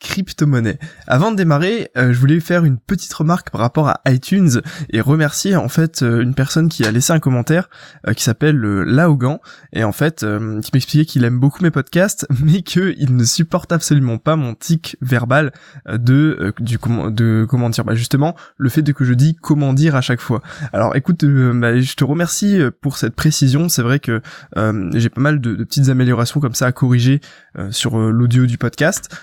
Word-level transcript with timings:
crypto-monnaie. 0.00 0.78
Avant 1.06 1.30
de 1.32 1.36
démarrer, 1.36 1.90
euh, 1.96 2.12
je 2.12 2.18
voulais 2.18 2.40
faire 2.40 2.64
une 2.64 2.78
petite 2.78 3.12
remarque 3.12 3.50
par 3.50 3.60
rapport 3.60 3.88
à 3.88 4.00
iTunes 4.06 4.60
et 4.90 5.00
remercier 5.00 5.56
en 5.56 5.68
fait 5.68 6.02
euh, 6.02 6.20
une 6.20 6.34
personne 6.34 6.68
qui 6.68 6.84
a 6.84 6.90
laissé 6.90 7.12
un 7.12 7.20
commentaire 7.20 7.68
euh, 8.06 8.12
qui 8.12 8.22
s'appelle 8.22 8.56
Laogan 8.56 9.38
et 9.72 9.84
en 9.84 9.92
fait 9.92 10.20
qui 10.62 10.70
m'expliquait 10.72 11.04
qu'il 11.04 11.24
aime 11.24 11.38
beaucoup 11.38 11.62
mes 11.62 11.70
podcasts 11.70 12.26
mais 12.44 12.62
qu'il 12.62 13.16
ne 13.16 13.24
supporte 13.24 13.72
absolument 13.72 14.18
pas 14.18 14.36
mon 14.36 14.54
tic 14.54 14.96
verbal 15.00 15.52
de 15.88 16.52
du 16.60 16.78
de 17.10 17.46
comment 17.48 17.70
dire 17.70 17.84
bah 17.84 17.94
justement 17.94 18.36
le 18.56 18.68
fait 18.68 18.82
de 18.82 18.92
que 18.92 19.04
je 19.04 19.14
dis 19.14 19.36
comment 19.40 19.72
dire 19.72 19.96
à 19.96 20.00
chaque 20.00 20.20
fois. 20.20 20.42
Alors 20.72 20.96
écoute, 20.96 21.24
bah, 21.24 21.80
je 21.80 21.94
te 21.94 22.04
remercie 22.04 22.58
pour 22.80 22.96
cette 22.96 23.14
précision. 23.14 23.68
C'est 23.68 23.82
vrai 23.82 23.98
que 23.98 24.20
j'ai 24.94 25.08
pas 25.08 25.20
mal 25.20 25.40
de, 25.40 25.54
de, 25.54 25.64
petites 25.64 25.88
améliorations 25.88 26.40
comme 26.40 26.54
ça 26.54 26.66
à 26.66 26.72
corriger 26.72 27.20
sur 27.70 27.98
l'audio 27.98 28.46
du 28.46 28.58
podcast 28.58 29.14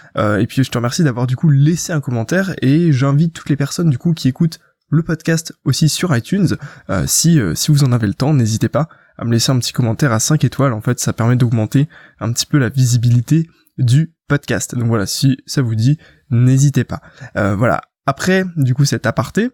je 0.64 0.72
te 0.72 0.78
remercie 0.78 1.04
d'avoir 1.04 1.28
du 1.28 1.36
coup 1.36 1.50
laissé 1.50 1.94
un 1.94 2.02
commentaire 2.02 2.54
et 2.62 2.92
j'invite 2.92 3.34
toutes 3.34 3.50
les 3.50 3.56
personnes 3.56 3.90
du 3.90 3.98
coup 3.98 4.14
qui 4.14 4.28
écoutent 4.28 4.60
le 4.90 5.04
podcast 5.04 5.54
aussi 5.64 5.90
sur 5.90 6.16
iTunes. 6.16 6.58
Euh, 6.90 7.06
si, 7.08 7.40
euh, 7.40 7.56
si 7.56 7.72
vous 7.72 7.84
en 7.84 7.92
avez 7.92 8.08
le 8.08 8.14
temps, 8.14 8.34
n'hésitez 8.34 8.70
pas 8.70 8.90
à 9.18 9.26
me 9.26 9.32
laisser 9.32 9.52
un 9.52 9.60
petit 9.60 9.72
commentaire 9.72 10.12
à 10.12 10.20
5 10.20 10.44
étoiles. 10.44 10.74
En 10.74 10.82
fait, 10.82 11.00
ça 11.00 11.14
permet 11.14 11.36
d'augmenter 11.36 11.88
un 12.20 12.32
petit 12.34 12.46
peu 12.46 12.58
la 12.58 12.70
visibilité 12.70 13.50
du 13.78 14.14
podcast. 14.28 14.76
Donc 14.76 14.88
voilà, 14.88 15.06
si 15.06 15.38
ça 15.46 15.62
vous 15.62 15.76
dit, 15.76 15.98
n'hésitez 16.30 16.84
pas. 16.84 17.02
Euh, 17.38 17.56
voilà. 17.56 17.82
Après, 18.06 18.44
du 18.58 18.74
coup, 18.74 18.86
cet 18.86 19.06
aparté, 19.06 19.50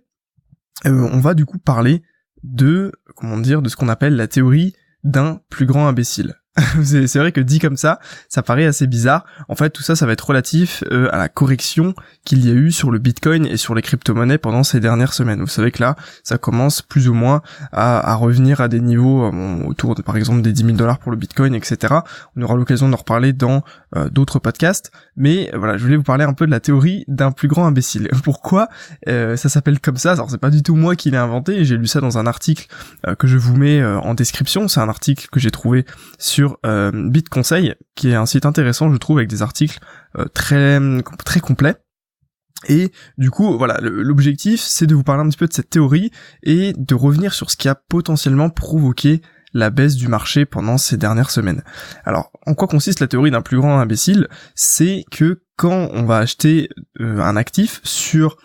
on 0.86 1.20
va 1.20 1.34
du 1.34 1.46
coup 1.46 1.58
parler 1.58 2.04
de, 2.44 2.92
comment 3.16 3.38
dire, 3.38 3.62
de 3.62 3.70
ce 3.70 3.76
qu'on 3.76 3.90
appelle 3.90 4.16
la 4.16 4.28
théorie 4.28 4.74
d'un 5.04 5.42
plus 5.50 5.66
grand 5.66 5.88
imbécile. 5.88 6.36
c'est 6.84 7.20
vrai 7.20 7.32
que 7.32 7.41
dit 7.41 7.60
comme 7.60 7.77
ça, 7.77 8.00
ça 8.30 8.41
paraît 8.41 8.66
assez 8.66 8.88
bizarre. 8.88 9.26
En 9.48 9.55
fait, 9.55 9.70
tout 9.70 9.84
ça, 9.84 9.96
ça 9.96 10.05
va 10.05 10.13
être 10.13 10.27
relatif 10.27 10.84
euh, 10.91 11.08
à 11.12 11.18
la 11.18 11.30
correction 11.30 11.94
qu'il 12.26 12.46
y 12.46 12.49
a 12.49 12.54
eu 12.54 12.72
sur 12.72 12.90
le 12.90 12.99
Bitcoin 12.99 13.46
et 13.46 13.58
sur 13.58 13.76
les 13.76 13.82
crypto-monnaies 13.82 14.38
pendant 14.38 14.64
ces 14.64 14.80
dernières 14.80 15.14
semaines. 15.14 15.40
Vous 15.40 15.48
savez 15.48 15.72
que 15.72 15.82
là, 15.82 15.96
ça 16.24 16.38
commence 16.38 16.82
plus 16.82 17.10
ou 17.10 17.14
moins 17.14 17.41
à, 17.72 18.16
revenir 18.16 18.60
à 18.62 18.68
des 18.68 18.80
niveaux 18.80 19.26
euh, 19.26 19.64
autour 19.66 19.94
de, 19.94 20.02
par 20.02 20.18
exemple, 20.18 20.41
des 20.41 20.52
10 20.52 20.64
000 20.64 20.77
dollars 20.77 20.98
pour 20.98 21.12
le 21.12 21.18
Bitcoin, 21.18 21.54
etc. 21.54 21.94
On 22.36 22.41
aura 22.41 22.55
l'occasion 22.55 22.90
d'en 22.90 22.98
reparler 22.98 23.34
dans 23.34 23.64
euh, 23.96 24.10
d'autres 24.10 24.40
podcasts. 24.40 24.92
Mais 25.16 25.52
voilà, 25.55 25.77
je 25.77 25.84
voulais 25.84 25.98
vous 25.98 26.04
parler 26.04 26.24
un 26.24 26.34
peu 26.34 26.46
de 26.48 26.52
la 26.52 26.60
théorie 26.60 27.05
d'un 27.08 27.32
plus 27.32 27.48
grand 27.48 27.68
imbécile. 27.68 28.10
Pourquoi 28.24 28.68
ça 29.05 29.38
s'appelle 29.38 29.80
comme 29.80 29.98
ça? 29.98 30.14
Alors, 30.14 30.30
c'est 30.30 30.38
pas 30.38 30.49
du 30.49 30.64
tout 30.64 30.76
moi 30.76 30.96
qui 30.96 31.12
l'ai 31.12 31.18
inventé. 31.18 31.64
J'ai 31.66 31.77
lu 31.77 31.88
ça 31.88 32.02
dans 32.02 32.18
un 32.18 32.26
article 32.26 32.68
que 33.20 33.27
je 33.27 33.38
vous 33.38 33.55
mets 33.55 33.84
en 33.84 34.14
description. 34.14 34.68
C'est 34.68 34.80
un 34.80 34.90
article 34.90 35.27
que 35.32 35.40
j'ai 35.40 35.52
trouvé 35.52 35.86
sur 36.18 36.46
euh, 36.65 36.91
BitConseil, 36.93 37.76
qui 37.95 38.09
est 38.09 38.15
un 38.15 38.26
site 38.26 38.45
intéressant, 38.45 38.91
je 38.91 38.98
trouve, 38.98 39.17
avec 39.17 39.29
des 39.29 39.41
articles 39.41 39.79
euh, 40.17 40.26
très 40.26 40.79
très 41.26 41.40
complets. 41.40 41.76
Et 42.67 42.91
du 43.17 43.29
coup, 43.29 43.57
voilà, 43.57 43.77
l'objectif, 43.81 44.59
c'est 44.62 44.87
de 44.87 44.95
vous 44.95 45.03
parler 45.03 45.23
un 45.23 45.29
petit 45.29 45.37
peu 45.37 45.48
de 45.48 45.53
cette 45.53 45.70
théorie 45.70 46.12
et 46.43 46.73
de 46.75 46.95
revenir 46.95 47.34
sur 47.34 47.51
ce 47.51 47.55
qui 47.55 47.70
a 47.70 47.75
potentiellement 47.75 48.49
provoqué 48.49 49.21
la 49.53 49.70
baisse 49.70 49.95
du 49.95 50.07
marché 50.07 50.45
pendant 50.45 50.77
ces 50.77 50.98
dernières 50.98 51.29
semaines. 51.29 51.63
Alors, 52.03 52.31
en 52.45 52.55
quoi 52.55 52.68
consiste 52.68 52.99
la 52.99 53.07
théorie 53.07 53.31
d'un 53.31 53.41
plus 53.41 53.57
grand 53.57 53.79
imbécile? 53.79 54.27
C'est 54.55 55.05
que 55.12 55.43
quand 55.55 55.90
on 55.93 56.03
va 56.03 56.18
acheter 56.18 56.70
euh, 56.99 57.20
un 57.20 57.35
actif 57.35 57.79
sur 57.84 58.37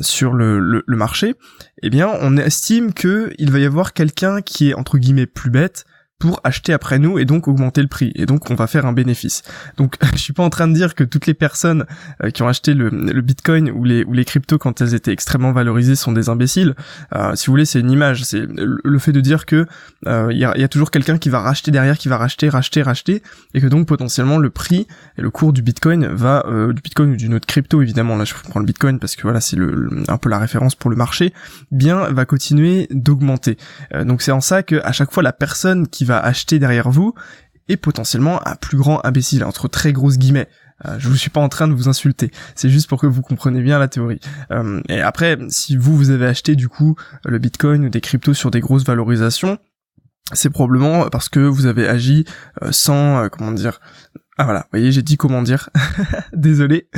sur 0.00 0.32
le, 0.32 0.58
le, 0.58 0.96
marché, 0.96 1.34
eh 1.82 1.90
bien, 1.90 2.08
on 2.20 2.38
estime 2.38 2.94
que 2.94 3.30
il 3.36 3.50
va 3.50 3.58
y 3.58 3.66
avoir 3.66 3.92
quelqu'un 3.92 4.40
qui 4.40 4.70
est 4.70 4.74
entre 4.74 4.96
guillemets 4.96 5.26
plus 5.26 5.50
bête, 5.50 5.84
pour 6.18 6.40
acheter 6.44 6.72
après 6.72 6.98
nous 6.98 7.18
et 7.18 7.26
donc 7.26 7.46
augmenter 7.46 7.82
le 7.82 7.88
prix 7.88 8.10
et 8.14 8.24
donc 8.24 8.50
on 8.50 8.54
va 8.54 8.66
faire 8.66 8.86
un 8.86 8.92
bénéfice. 8.92 9.42
Donc 9.76 9.96
je 10.14 10.18
suis 10.18 10.32
pas 10.32 10.42
en 10.42 10.50
train 10.50 10.66
de 10.66 10.72
dire 10.72 10.94
que 10.94 11.04
toutes 11.04 11.26
les 11.26 11.34
personnes 11.34 11.84
euh, 12.24 12.30
qui 12.30 12.42
ont 12.42 12.48
acheté 12.48 12.72
le, 12.72 12.88
le, 12.88 13.20
Bitcoin 13.20 13.70
ou 13.70 13.84
les 13.84 14.04
ou 14.04 14.12
les 14.12 14.24
cryptos 14.24 14.58
quand 14.58 14.80
elles 14.80 14.94
étaient 14.94 15.12
extrêmement 15.12 15.52
valorisées 15.52 15.94
sont 15.94 16.12
des 16.12 16.28
imbéciles. 16.28 16.74
Euh, 17.14 17.34
si 17.34 17.46
vous 17.46 17.52
voulez, 17.52 17.66
c'est 17.66 17.80
une 17.80 17.90
image, 17.90 18.24
c'est 18.24 18.42
le 18.46 18.98
fait 18.98 19.12
de 19.12 19.20
dire 19.20 19.44
que 19.44 19.66
euh, 20.06 20.28
il 20.30 20.38
y, 20.38 20.44
a, 20.44 20.56
y, 20.56 20.64
a, 20.64 20.68
toujours 20.68 20.90
quelqu'un 20.90 21.18
qui 21.18 21.28
va 21.28 21.40
racheter 21.40 21.70
derrière, 21.70 21.98
qui 21.98 22.08
va 22.08 22.16
racheter, 22.16 22.48
racheter, 22.48 22.82
racheter 22.82 23.22
et 23.52 23.60
que 23.60 23.66
donc 23.66 23.86
potentiellement 23.86 24.38
le 24.38 24.48
prix 24.48 24.86
et 25.18 25.22
le 25.22 25.30
cours 25.30 25.52
du 25.52 25.62
Bitcoin 25.62 26.06
va 26.06 26.44
du 26.72 26.80
Bitcoin 26.80 27.12
ou 27.12 27.16
d'une 27.16 27.34
autre 27.34 27.46
crypto 27.46 27.82
évidemment 27.82 28.16
là 28.16 28.24
je 28.24 28.34
prends 28.34 28.60
le 28.60 28.66
Bitcoin 28.66 28.98
parce 28.98 29.16
que 29.16 29.22
voilà 29.22 29.40
c'est 29.40 29.56
le, 29.56 29.90
un 30.08 30.16
peu 30.16 30.28
la 30.28 30.38
référence 30.38 30.74
pour 30.74 30.90
le 30.90 30.96
marché, 30.96 31.34
bien 31.70 32.08
va 32.10 32.24
continuer 32.24 32.86
d'augmenter. 32.90 33.58
donc 34.04 34.22
c'est 34.22 34.32
en 34.32 34.40
ça 34.40 34.62
que 34.62 34.76
à 34.84 34.92
chaque 34.92 35.12
fois 35.12 35.22
la 35.22 35.32
personne 35.32 35.88
qui 35.88 36.05
va 36.06 36.18
acheter 36.18 36.58
derrière 36.58 36.90
vous 36.90 37.14
et 37.68 37.76
potentiellement 37.76 38.46
un 38.46 38.54
plus 38.56 38.76
grand 38.76 39.04
imbécile, 39.04 39.44
entre 39.44 39.68
très 39.68 39.92
grosses 39.92 40.18
guillemets. 40.18 40.48
Euh, 40.84 40.98
je 40.98 41.08
vous 41.08 41.16
suis 41.16 41.30
pas 41.30 41.40
en 41.40 41.48
train 41.48 41.68
de 41.68 41.72
vous 41.72 41.88
insulter, 41.88 42.30
c'est 42.54 42.68
juste 42.68 42.86
pour 42.88 43.00
que 43.00 43.06
vous 43.06 43.22
compreniez 43.22 43.62
bien 43.62 43.78
la 43.78 43.88
théorie. 43.88 44.20
Euh, 44.50 44.82
et 44.88 45.00
après, 45.00 45.38
si 45.48 45.76
vous 45.76 45.96
vous 45.96 46.10
avez 46.10 46.26
acheté 46.26 46.54
du 46.54 46.68
coup 46.68 46.96
le 47.24 47.38
Bitcoin 47.38 47.86
ou 47.86 47.88
des 47.88 48.02
cryptos 48.02 48.34
sur 48.34 48.50
des 48.50 48.60
grosses 48.60 48.84
valorisations, 48.84 49.58
c'est 50.32 50.50
probablement 50.50 51.08
parce 51.08 51.28
que 51.30 51.40
vous 51.40 51.66
avez 51.66 51.88
agi 51.88 52.26
euh, 52.62 52.72
sans 52.72 53.28
comment 53.30 53.52
dire 53.52 53.80
ah 54.38 54.44
voilà, 54.44 54.60
vous 54.60 54.68
voyez, 54.72 54.92
j'ai 54.92 55.00
dit 55.00 55.16
comment 55.16 55.40
dire. 55.40 55.70
Désolé. 56.34 56.90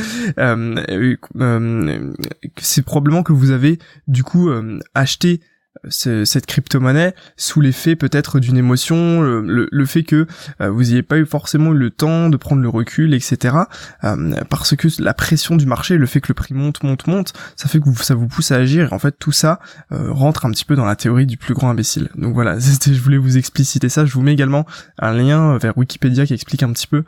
c'est 2.57 2.83
probablement 2.83 3.23
que 3.23 3.33
vous 3.33 3.53
avez 3.53 3.79
du 4.09 4.25
coup 4.25 4.51
acheté 4.97 5.41
cette 5.89 6.47
crypto-monnaie 6.47 7.15
sous 7.37 7.61
l'effet 7.61 7.97
peut-être 7.97 8.41
d'une 8.41 8.57
émotion, 8.57 9.21
le, 9.23 9.87
fait 9.87 10.03
que 10.03 10.27
euh, 10.61 10.71
vous 10.71 10.85
n'ayez 10.85 11.03
pas 11.03 11.19
eu 11.19 11.27
forcément 11.27 11.71
le 11.71 11.91
temps 11.91 12.29
de 12.29 12.37
prendre 12.37 12.63
le 12.63 12.69
recul, 12.69 13.15
etc. 13.15 13.57
Euh, 14.05 14.35
parce 14.49 14.77
que 14.77 14.89
la 15.01 15.15
pression 15.15 15.57
du 15.57 15.67
marché, 15.67 15.97
le 15.97 16.07
fait 16.07 16.21
que 16.21 16.29
le 16.29 16.35
prix 16.35 16.55
monte, 16.55 16.83
monte, 16.83 17.07
monte, 17.07 17.33
ça 17.57 17.69
fait 17.69 17.81
que 17.81 18.05
ça 18.05 18.15
vous 18.15 18.29
pousse 18.29 18.53
à 18.53 18.57
agir. 18.57 18.91
Et 18.91 18.95
en 18.95 18.99
fait, 18.99 19.17
tout 19.19 19.33
ça 19.33 19.61
euh, 19.93 20.13
rentre 20.13 20.47
un 20.47 20.51
petit 20.51 20.65
peu 20.65 20.77
dans 20.77 20.85
la 20.85 20.97
théorie 20.97 21.27
du 21.27 21.37
plus 21.37 21.55
grand 21.55 21.71
imbécile. 21.71 22.09
Donc 22.17 22.35
voilà, 22.35 22.59
je 22.59 23.01
voulais 23.01 23.19
vous 23.19 23.39
expliciter 23.39 23.89
ça. 23.89 24.05
Je 24.05 24.13
vous 24.13 24.23
mets 24.23 24.33
également 24.33 24.67
un 24.99 25.13
lien 25.13 25.59
vers 25.59 25.77
Wikipédia 25.77 26.27
qui 26.27 26.35
explique 26.35 26.63
un 26.63 26.73
petit 26.73 26.87
peu 26.87 27.05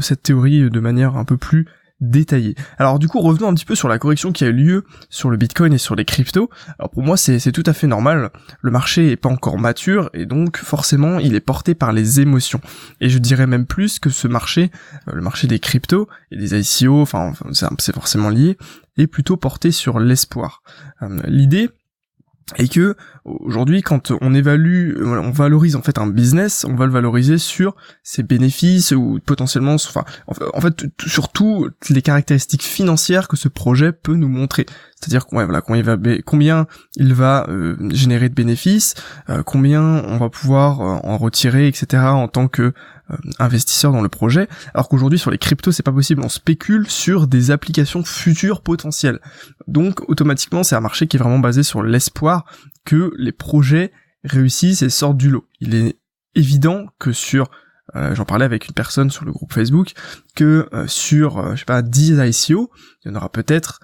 cette 0.00 0.22
théorie 0.22 0.70
de 0.70 0.80
manière 0.80 1.16
un 1.16 1.24
peu 1.24 1.36
plus 1.36 1.66
détaillé. 2.00 2.54
Alors 2.78 2.98
du 2.98 3.08
coup, 3.08 3.20
revenons 3.20 3.48
un 3.48 3.54
petit 3.54 3.64
peu 3.64 3.74
sur 3.74 3.88
la 3.88 3.98
correction 3.98 4.32
qui 4.32 4.44
a 4.44 4.48
eu 4.48 4.52
lieu 4.52 4.84
sur 5.08 5.30
le 5.30 5.36
Bitcoin 5.36 5.72
et 5.72 5.78
sur 5.78 5.94
les 5.94 6.04
cryptos. 6.04 6.50
Alors 6.78 6.90
pour 6.90 7.02
moi, 7.02 7.16
c'est 7.16 7.52
tout 7.52 7.62
à 7.66 7.72
fait 7.72 7.86
normal. 7.86 8.30
Le 8.60 8.70
marché 8.70 9.12
est 9.12 9.16
pas 9.16 9.28
encore 9.28 9.58
mature 9.58 10.10
et 10.14 10.26
donc 10.26 10.58
forcément, 10.58 11.18
il 11.18 11.34
est 11.34 11.40
porté 11.40 11.74
par 11.74 11.92
les 11.92 12.20
émotions. 12.20 12.60
Et 13.00 13.08
je 13.08 13.18
dirais 13.18 13.46
même 13.46 13.66
plus 13.66 13.98
que 13.98 14.10
ce 14.10 14.28
marché, 14.28 14.70
euh, 15.08 15.12
le 15.14 15.22
marché 15.22 15.46
des 15.46 15.58
cryptos 15.58 16.08
et 16.30 16.36
des 16.36 16.58
ICO, 16.58 17.00
enfin 17.00 17.32
c'est 17.78 17.94
forcément 17.94 18.28
lié, 18.28 18.56
est 18.96 19.06
plutôt 19.06 19.36
porté 19.36 19.70
sur 19.70 19.98
l'espoir. 20.00 20.62
Euh, 21.02 21.20
l'idée, 21.26 21.70
et 22.56 22.68
que 22.68 22.96
aujourd'hui 23.24 23.82
quand 23.82 24.12
on 24.20 24.34
évalue 24.34 24.96
on 25.02 25.30
valorise 25.30 25.76
en 25.76 25.82
fait 25.82 25.98
un 25.98 26.06
business 26.06 26.64
on 26.68 26.74
va 26.74 26.86
le 26.86 26.92
valoriser 26.92 27.38
sur 27.38 27.74
ses 28.02 28.22
bénéfices 28.22 28.92
ou 28.92 29.18
potentiellement 29.24 29.74
enfin 29.74 30.04
en 30.26 30.60
fait 30.60 30.86
sur 31.06 31.28
toutes 31.28 31.88
les 31.90 32.02
caractéristiques 32.02 32.62
financières 32.62 33.28
que 33.28 33.36
ce 33.36 33.48
projet 33.48 33.92
peut 33.92 34.14
nous 34.14 34.28
montrer. 34.28 34.66
C'est-à-dire 35.00 35.26
voilà 35.32 35.62
combien 35.62 36.66
il 36.96 37.14
va 37.14 37.46
euh, 37.48 37.76
générer 37.90 38.28
de 38.28 38.34
bénéfices 38.34 38.94
euh, 39.30 39.42
combien 39.42 39.82
on 39.82 40.18
va 40.18 40.28
pouvoir 40.28 40.80
euh, 40.82 40.98
en 41.04 41.16
retirer 41.16 41.66
etc 41.68 42.02
en 42.04 42.28
tant 42.28 42.48
que 42.48 42.74
investisseurs 43.38 43.92
dans 43.92 44.02
le 44.02 44.08
projet, 44.08 44.48
alors 44.74 44.88
qu'aujourd'hui 44.88 45.18
sur 45.18 45.30
les 45.30 45.38
cryptos 45.38 45.72
c'est 45.72 45.82
pas 45.82 45.92
possible, 45.92 46.22
on 46.24 46.28
spécule 46.28 46.88
sur 46.88 47.26
des 47.26 47.50
applications 47.50 48.04
futures 48.04 48.62
potentielles. 48.62 49.20
Donc 49.66 50.08
automatiquement 50.08 50.62
c'est 50.62 50.76
un 50.76 50.80
marché 50.80 51.06
qui 51.06 51.16
est 51.16 51.20
vraiment 51.20 51.38
basé 51.38 51.62
sur 51.62 51.82
l'espoir 51.82 52.44
que 52.84 53.12
les 53.18 53.32
projets 53.32 53.92
réussissent 54.24 54.82
et 54.82 54.90
sortent 54.90 55.16
du 55.16 55.30
lot. 55.30 55.46
Il 55.60 55.74
est 55.74 55.98
évident 56.34 56.86
que 56.98 57.12
sur 57.12 57.50
euh, 57.96 58.14
j'en 58.14 58.24
parlais 58.24 58.44
avec 58.44 58.68
une 58.68 58.74
personne 58.74 59.10
sur 59.10 59.24
le 59.24 59.32
groupe 59.32 59.52
Facebook 59.52 59.92
que 60.36 60.68
euh, 60.72 60.86
sur 60.86 61.54
je 61.56 61.60
sais 61.60 61.64
pas 61.64 61.82
10 61.82 62.18
ICO, 62.18 62.70
il 63.04 63.08
y 63.08 63.12
en 63.12 63.16
aura 63.16 63.30
peut-être 63.30 63.80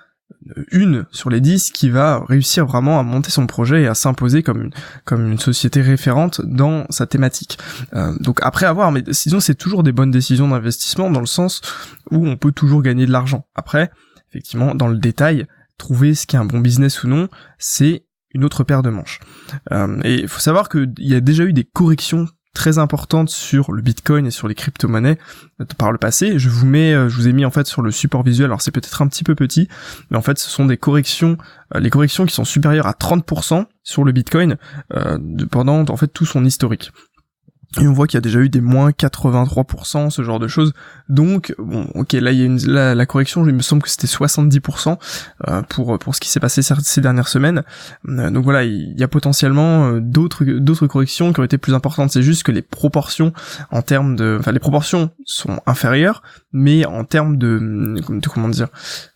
une 0.70 1.06
sur 1.10 1.30
les 1.30 1.40
dix 1.40 1.70
qui 1.70 1.90
va 1.90 2.24
réussir 2.28 2.66
vraiment 2.66 2.98
à 2.98 3.02
monter 3.02 3.30
son 3.30 3.46
projet 3.46 3.82
et 3.82 3.86
à 3.86 3.94
s'imposer 3.94 4.42
comme 4.42 4.70
une, 5.10 5.38
société 5.38 5.80
référente 5.80 6.40
dans 6.44 6.86
sa 6.90 7.06
thématique. 7.06 7.58
Euh, 7.94 8.16
donc 8.20 8.40
après 8.42 8.66
avoir, 8.66 8.92
mais 8.92 9.02
sinon 9.12 9.40
c'est 9.40 9.54
toujours 9.54 9.82
des 9.82 9.92
bonnes 9.92 10.10
décisions 10.10 10.48
d'investissement 10.48 11.10
dans 11.10 11.20
le 11.20 11.26
sens 11.26 11.60
où 12.10 12.26
on 12.26 12.36
peut 12.36 12.52
toujours 12.52 12.82
gagner 12.82 13.06
de 13.06 13.12
l'argent. 13.12 13.46
Après, 13.54 13.90
effectivement, 14.30 14.74
dans 14.74 14.88
le 14.88 14.98
détail, 14.98 15.46
trouver 15.78 16.14
ce 16.14 16.26
qui 16.26 16.36
est 16.36 16.38
un 16.38 16.44
bon 16.44 16.60
business 16.60 17.02
ou 17.02 17.08
non, 17.08 17.28
c'est 17.58 18.04
une 18.32 18.44
autre 18.44 18.64
paire 18.64 18.82
de 18.82 18.90
manches. 18.90 19.20
Euh, 19.72 20.00
et 20.04 20.14
il 20.14 20.28
faut 20.28 20.40
savoir 20.40 20.68
qu'il 20.68 20.92
y 20.98 21.14
a 21.14 21.20
déjà 21.20 21.44
eu 21.44 21.52
des 21.52 21.64
corrections 21.64 22.26
très 22.56 22.78
importantes 22.78 23.28
sur 23.28 23.70
le 23.70 23.82
Bitcoin 23.82 24.26
et 24.26 24.32
sur 24.32 24.48
les 24.48 24.54
crypto-monnaies 24.54 25.18
euh, 25.60 25.64
par 25.78 25.92
le 25.92 25.98
passé. 25.98 26.38
Je 26.38 26.48
vous 26.48 26.66
mets, 26.66 26.92
je 26.92 27.14
vous 27.14 27.28
ai 27.28 27.32
mis 27.32 27.44
en 27.44 27.50
fait 27.50 27.66
sur 27.66 27.82
le 27.82 27.90
support 27.90 28.22
visuel. 28.22 28.46
Alors 28.46 28.62
c'est 28.62 28.72
peut-être 28.72 29.02
un 29.02 29.06
petit 29.06 29.22
peu 29.22 29.34
petit, 29.34 29.68
mais 30.10 30.16
en 30.16 30.22
fait 30.22 30.38
ce 30.38 30.50
sont 30.50 30.66
des 30.66 30.76
corrections, 30.76 31.36
les 31.74 31.90
corrections 31.90 32.26
qui 32.26 32.34
sont 32.34 32.44
supérieures 32.44 32.86
à 32.86 32.92
30% 32.92 33.66
sur 33.82 34.04
le 34.04 34.12
Bitcoin 34.12 34.56
pendant 35.50 35.84
en 35.88 35.96
fait 35.96 36.08
tout 36.08 36.26
son 36.26 36.44
historique. 36.44 36.92
Et 37.80 37.86
on 37.86 37.92
voit 37.92 38.06
qu'il 38.06 38.16
y 38.16 38.18
a 38.18 38.22
déjà 38.22 38.40
eu 38.40 38.48
des 38.48 38.60
moins 38.60 38.90
83%, 38.90 40.08
ce 40.10 40.22
genre 40.22 40.38
de 40.38 40.48
choses. 40.48 40.72
Donc, 41.08 41.54
bon, 41.58 41.86
ok, 41.94 42.12
là 42.14 42.32
il 42.32 42.38
y 42.38 42.42
a 42.42 42.46
une, 42.46 42.58
la, 42.66 43.06
correction, 43.06 43.46
il 43.46 43.54
me 43.54 43.60
semble 43.60 43.82
que 43.82 43.90
c'était 43.90 44.06
70% 44.06 44.96
euh, 45.48 45.62
pour 45.62 45.98
pour 45.98 46.14
ce 46.14 46.20
qui 46.20 46.28
s'est 46.28 46.40
passé 46.40 46.62
ces 46.62 47.00
dernières 47.00 47.28
semaines. 47.28 47.64
Euh, 48.08 48.30
donc 48.30 48.44
voilà, 48.44 48.64
il 48.64 48.98
y 48.98 49.02
a 49.02 49.08
potentiellement 49.08 49.88
euh, 49.88 50.00
d'autres 50.00 50.44
d'autres 50.44 50.86
corrections 50.86 51.32
qui 51.32 51.40
ont 51.40 51.44
été 51.44 51.58
plus 51.58 51.74
importantes. 51.74 52.10
C'est 52.12 52.22
juste 52.22 52.44
que 52.44 52.52
les 52.52 52.62
proportions 52.62 53.32
en 53.70 53.82
termes 53.82 54.16
de, 54.16 54.36
enfin 54.40 54.52
les 54.52 54.58
proportions 54.58 55.10
sont 55.24 55.60
inférieures, 55.66 56.22
mais 56.52 56.86
en 56.86 57.04
termes 57.04 57.36
de, 57.36 57.96
de 58.08 58.28
comment 58.28 58.48
dire, 58.48 58.68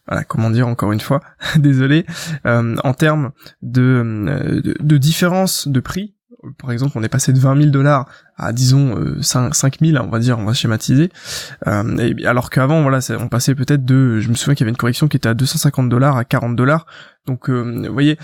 voilà, 0.07 0.25
comment 0.25 0.51
dire 0.51 0.69
encore 0.69 0.93
une 0.93 1.01
fois, 1.01 1.23
désolé, 1.57 2.05
en 2.45 2.95
termes 2.95 3.31
de, 3.63 4.61
de, 4.63 4.75
de 4.79 4.99
différence 4.99 5.67
de 5.67 5.81
prix 5.81 6.15
par 6.59 6.73
exemple, 6.73 6.93
on 6.97 7.03
est 7.03 7.09
passé 7.09 7.33
de 7.33 7.39
20 7.39 7.57
000 7.57 7.71
dollars 7.71 8.09
à 8.37 8.53
disons 8.53 8.97
5, 9.21 9.55
5 9.55 9.79
000, 9.81 10.03
on 10.03 10.09
va 10.09 10.19
dire, 10.19 10.39
on 10.39 10.45
va 10.45 10.55
schématiser. 10.55 11.11
Euh, 11.67 12.15
alors 12.25 12.51
qu'avant, 12.51 12.83
voilà, 12.83 13.01
on 13.19 13.29
passait 13.29 13.55
peut-être 13.55 13.85
de, 13.85 14.21
je 14.21 14.29
me 14.31 14.35
souviens 14.35 14.55
qu'il 14.55 14.65
y 14.65 14.67
avait 14.67 14.71
une 14.71 14.77
correction 14.77 15.09
qui 15.09 15.17
était 15.17 15.29
à 15.29 15.35
250 15.35 15.89
dollars 15.89 16.17
à 16.17 16.25
40 16.25 16.57
dollars. 16.57 16.87
Donc, 17.27 17.51
euh, 17.51 17.85
vous 17.87 17.93
voyez, 17.93 18.19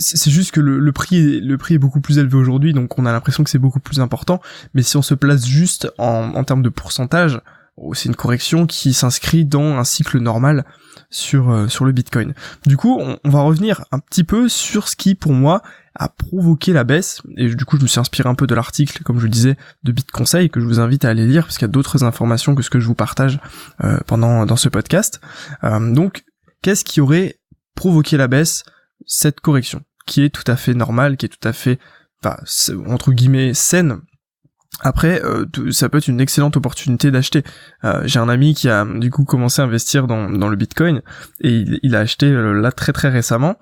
c'est 0.00 0.30
juste 0.30 0.50
que 0.50 0.60
le, 0.60 0.92
prix, 0.92 1.40
le 1.40 1.56
prix 1.56 1.74
est 1.74 1.78
beaucoup 1.78 2.00
plus 2.00 2.18
élevé 2.18 2.36
aujourd'hui, 2.36 2.72
donc 2.72 2.98
on 2.98 3.06
a 3.06 3.12
l'impression 3.12 3.44
que 3.44 3.50
c'est 3.50 3.58
beaucoup 3.58 3.80
plus 3.80 4.00
important. 4.00 4.40
Mais 4.74 4.82
si 4.82 4.96
on 4.96 5.02
se 5.02 5.14
place 5.14 5.46
juste 5.46 5.90
en, 5.98 6.32
en 6.34 6.44
termes 6.44 6.62
de 6.62 6.68
pourcentage, 6.68 7.40
oh, 7.76 7.94
c'est 7.94 8.08
une 8.08 8.16
correction 8.16 8.66
qui 8.66 8.92
s'inscrit 8.92 9.44
dans 9.44 9.78
un 9.78 9.84
cycle 9.84 10.18
normal 10.18 10.64
sur 11.14 11.50
euh, 11.50 11.68
sur 11.68 11.84
le 11.84 11.92
Bitcoin. 11.92 12.34
Du 12.66 12.76
coup, 12.76 13.00
on, 13.00 13.30
va 13.30 13.42
revenir 13.42 13.84
un 13.92 14.00
petit 14.00 14.24
peu 14.24 14.48
sur 14.48 14.88
ce 14.88 14.96
qui, 14.96 15.14
pour 15.14 15.32
moi, 15.32 15.62
a 15.94 16.08
provoqué 16.08 16.72
la 16.72 16.82
baisse. 16.82 17.22
Et 17.36 17.54
du 17.54 17.64
coup, 17.64 17.78
je 17.78 17.82
me 17.82 17.86
suis 17.86 18.00
inspiré 18.00 18.28
un 18.28 18.34
peu 18.34 18.48
de 18.48 18.54
l'article, 18.54 19.02
comme 19.04 19.18
je 19.18 19.24
le 19.24 19.30
disais, 19.30 19.56
de 19.84 19.92
BitConseil, 19.92 20.50
que 20.50 20.60
je 20.60 20.66
vous 20.66 20.80
invite 20.80 21.04
à 21.04 21.10
aller 21.10 21.26
lire, 21.26 21.44
parce 21.44 21.56
qu'il 21.56 21.66
y 21.66 21.70
a 21.70 21.72
d'autres 21.72 22.02
informations 22.02 22.56
que 22.56 22.62
ce 22.62 22.70
que 22.70 22.80
je 22.80 22.86
vous 22.86 22.96
partage 22.96 23.40
euh, 23.84 23.98
pendant 24.06 24.44
dans 24.44 24.56
ce 24.56 24.68
podcast. 24.68 25.20
Euh, 25.62 25.92
donc, 25.92 26.24
qu'est-ce 26.62 26.84
qui 26.84 27.00
aurait 27.00 27.38
provoqué 27.76 28.16
la 28.16 28.26
baisse? 28.26 28.64
Cette 29.06 29.40
correction, 29.40 29.82
qui 30.06 30.22
est 30.22 30.30
tout 30.30 30.50
à 30.50 30.56
fait 30.56 30.74
normale, 30.74 31.16
qui 31.16 31.26
est 31.26 31.28
tout 31.28 31.48
à 31.48 31.52
fait, 31.52 31.78
entre 32.86 33.12
guillemets, 33.12 33.54
saine, 33.54 34.00
après, 34.80 35.22
euh, 35.22 35.46
ça 35.70 35.88
peut 35.88 35.98
être 35.98 36.08
une 36.08 36.20
excellente 36.20 36.56
opportunité 36.56 37.10
d'acheter. 37.10 37.42
Euh, 37.84 38.02
j'ai 38.04 38.18
un 38.18 38.28
ami 38.28 38.54
qui 38.54 38.68
a 38.68 38.84
du 38.84 39.10
coup 39.10 39.24
commencé 39.24 39.62
à 39.62 39.64
investir 39.64 40.06
dans, 40.06 40.28
dans 40.30 40.48
le 40.48 40.56
Bitcoin 40.56 41.02
et 41.40 41.64
il, 41.82 41.94
a 41.96 42.00
acheté 42.00 42.30
là 42.30 42.72
très 42.72 42.92
très 42.92 43.08
récemment 43.08 43.56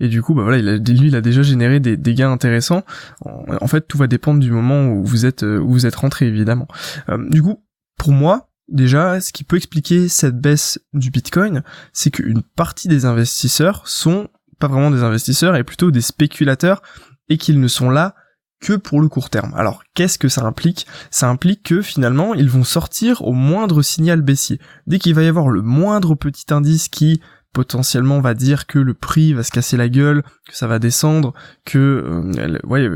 et 0.00 0.08
du 0.08 0.22
coup, 0.22 0.34
bah 0.34 0.42
voilà, 0.42 0.58
il 0.58 0.68
a, 0.68 0.76
lui, 0.76 1.08
il 1.08 1.16
a 1.16 1.20
déjà 1.20 1.42
généré 1.42 1.80
des, 1.80 1.96
des 1.96 2.14
gains 2.14 2.30
intéressants. 2.30 2.84
En, 3.24 3.66
fait, 3.66 3.86
tout 3.86 3.96
va 3.96 4.06
dépendre 4.06 4.40
du 4.40 4.50
moment 4.50 4.88
où 4.88 5.04
vous 5.04 5.24
êtes, 5.24 5.42
où 5.42 5.70
vous 5.70 5.86
êtes 5.86 5.94
rentré, 5.94 6.26
évidemment. 6.26 6.68
Euh, 7.08 7.18
du 7.30 7.42
coup, 7.42 7.64
pour 7.96 8.12
moi, 8.12 8.50
déjà, 8.68 9.20
ce 9.20 9.32
qui 9.32 9.44
peut 9.44 9.56
expliquer 9.56 10.08
cette 10.08 10.38
baisse 10.38 10.78
du 10.92 11.10
Bitcoin, 11.10 11.62
c'est 11.92 12.10
qu'une 12.10 12.42
partie 12.42 12.88
des 12.88 13.06
investisseurs 13.06 13.88
sont 13.88 14.28
pas 14.58 14.68
vraiment 14.68 14.90
des 14.90 15.02
investisseurs 15.02 15.56
et 15.56 15.64
plutôt 15.64 15.90
des 15.90 16.00
spéculateurs 16.00 16.82
et 17.28 17.38
qu'ils 17.38 17.60
ne 17.60 17.68
sont 17.68 17.90
là 17.90 18.14
que 18.60 18.74
pour 18.74 19.00
le 19.00 19.08
court 19.08 19.30
terme. 19.30 19.52
Alors, 19.54 19.82
qu'est-ce 19.94 20.18
que 20.18 20.28
ça 20.28 20.44
implique? 20.44 20.86
Ça 21.10 21.28
implique 21.28 21.62
que 21.62 21.82
finalement, 21.82 22.34
ils 22.34 22.50
vont 22.50 22.64
sortir 22.64 23.22
au 23.22 23.32
moindre 23.32 23.82
signal 23.82 24.22
baissier. 24.22 24.60
Dès 24.86 24.98
qu'il 24.98 25.14
va 25.14 25.22
y 25.22 25.28
avoir 25.28 25.48
le 25.48 25.62
moindre 25.62 26.14
petit 26.14 26.52
indice 26.52 26.88
qui 26.88 27.20
potentiellement 27.52 28.20
va 28.20 28.34
dire 28.34 28.66
que 28.66 28.78
le 28.78 28.94
prix 28.94 29.32
va 29.32 29.42
se 29.42 29.50
casser 29.50 29.76
la 29.76 29.88
gueule, 29.88 30.22
que 30.48 30.56
ça 30.56 30.66
va 30.66 30.78
descendre, 30.78 31.32
que 31.64 31.78
euh, 32.38 32.58
ouais, 32.64 32.90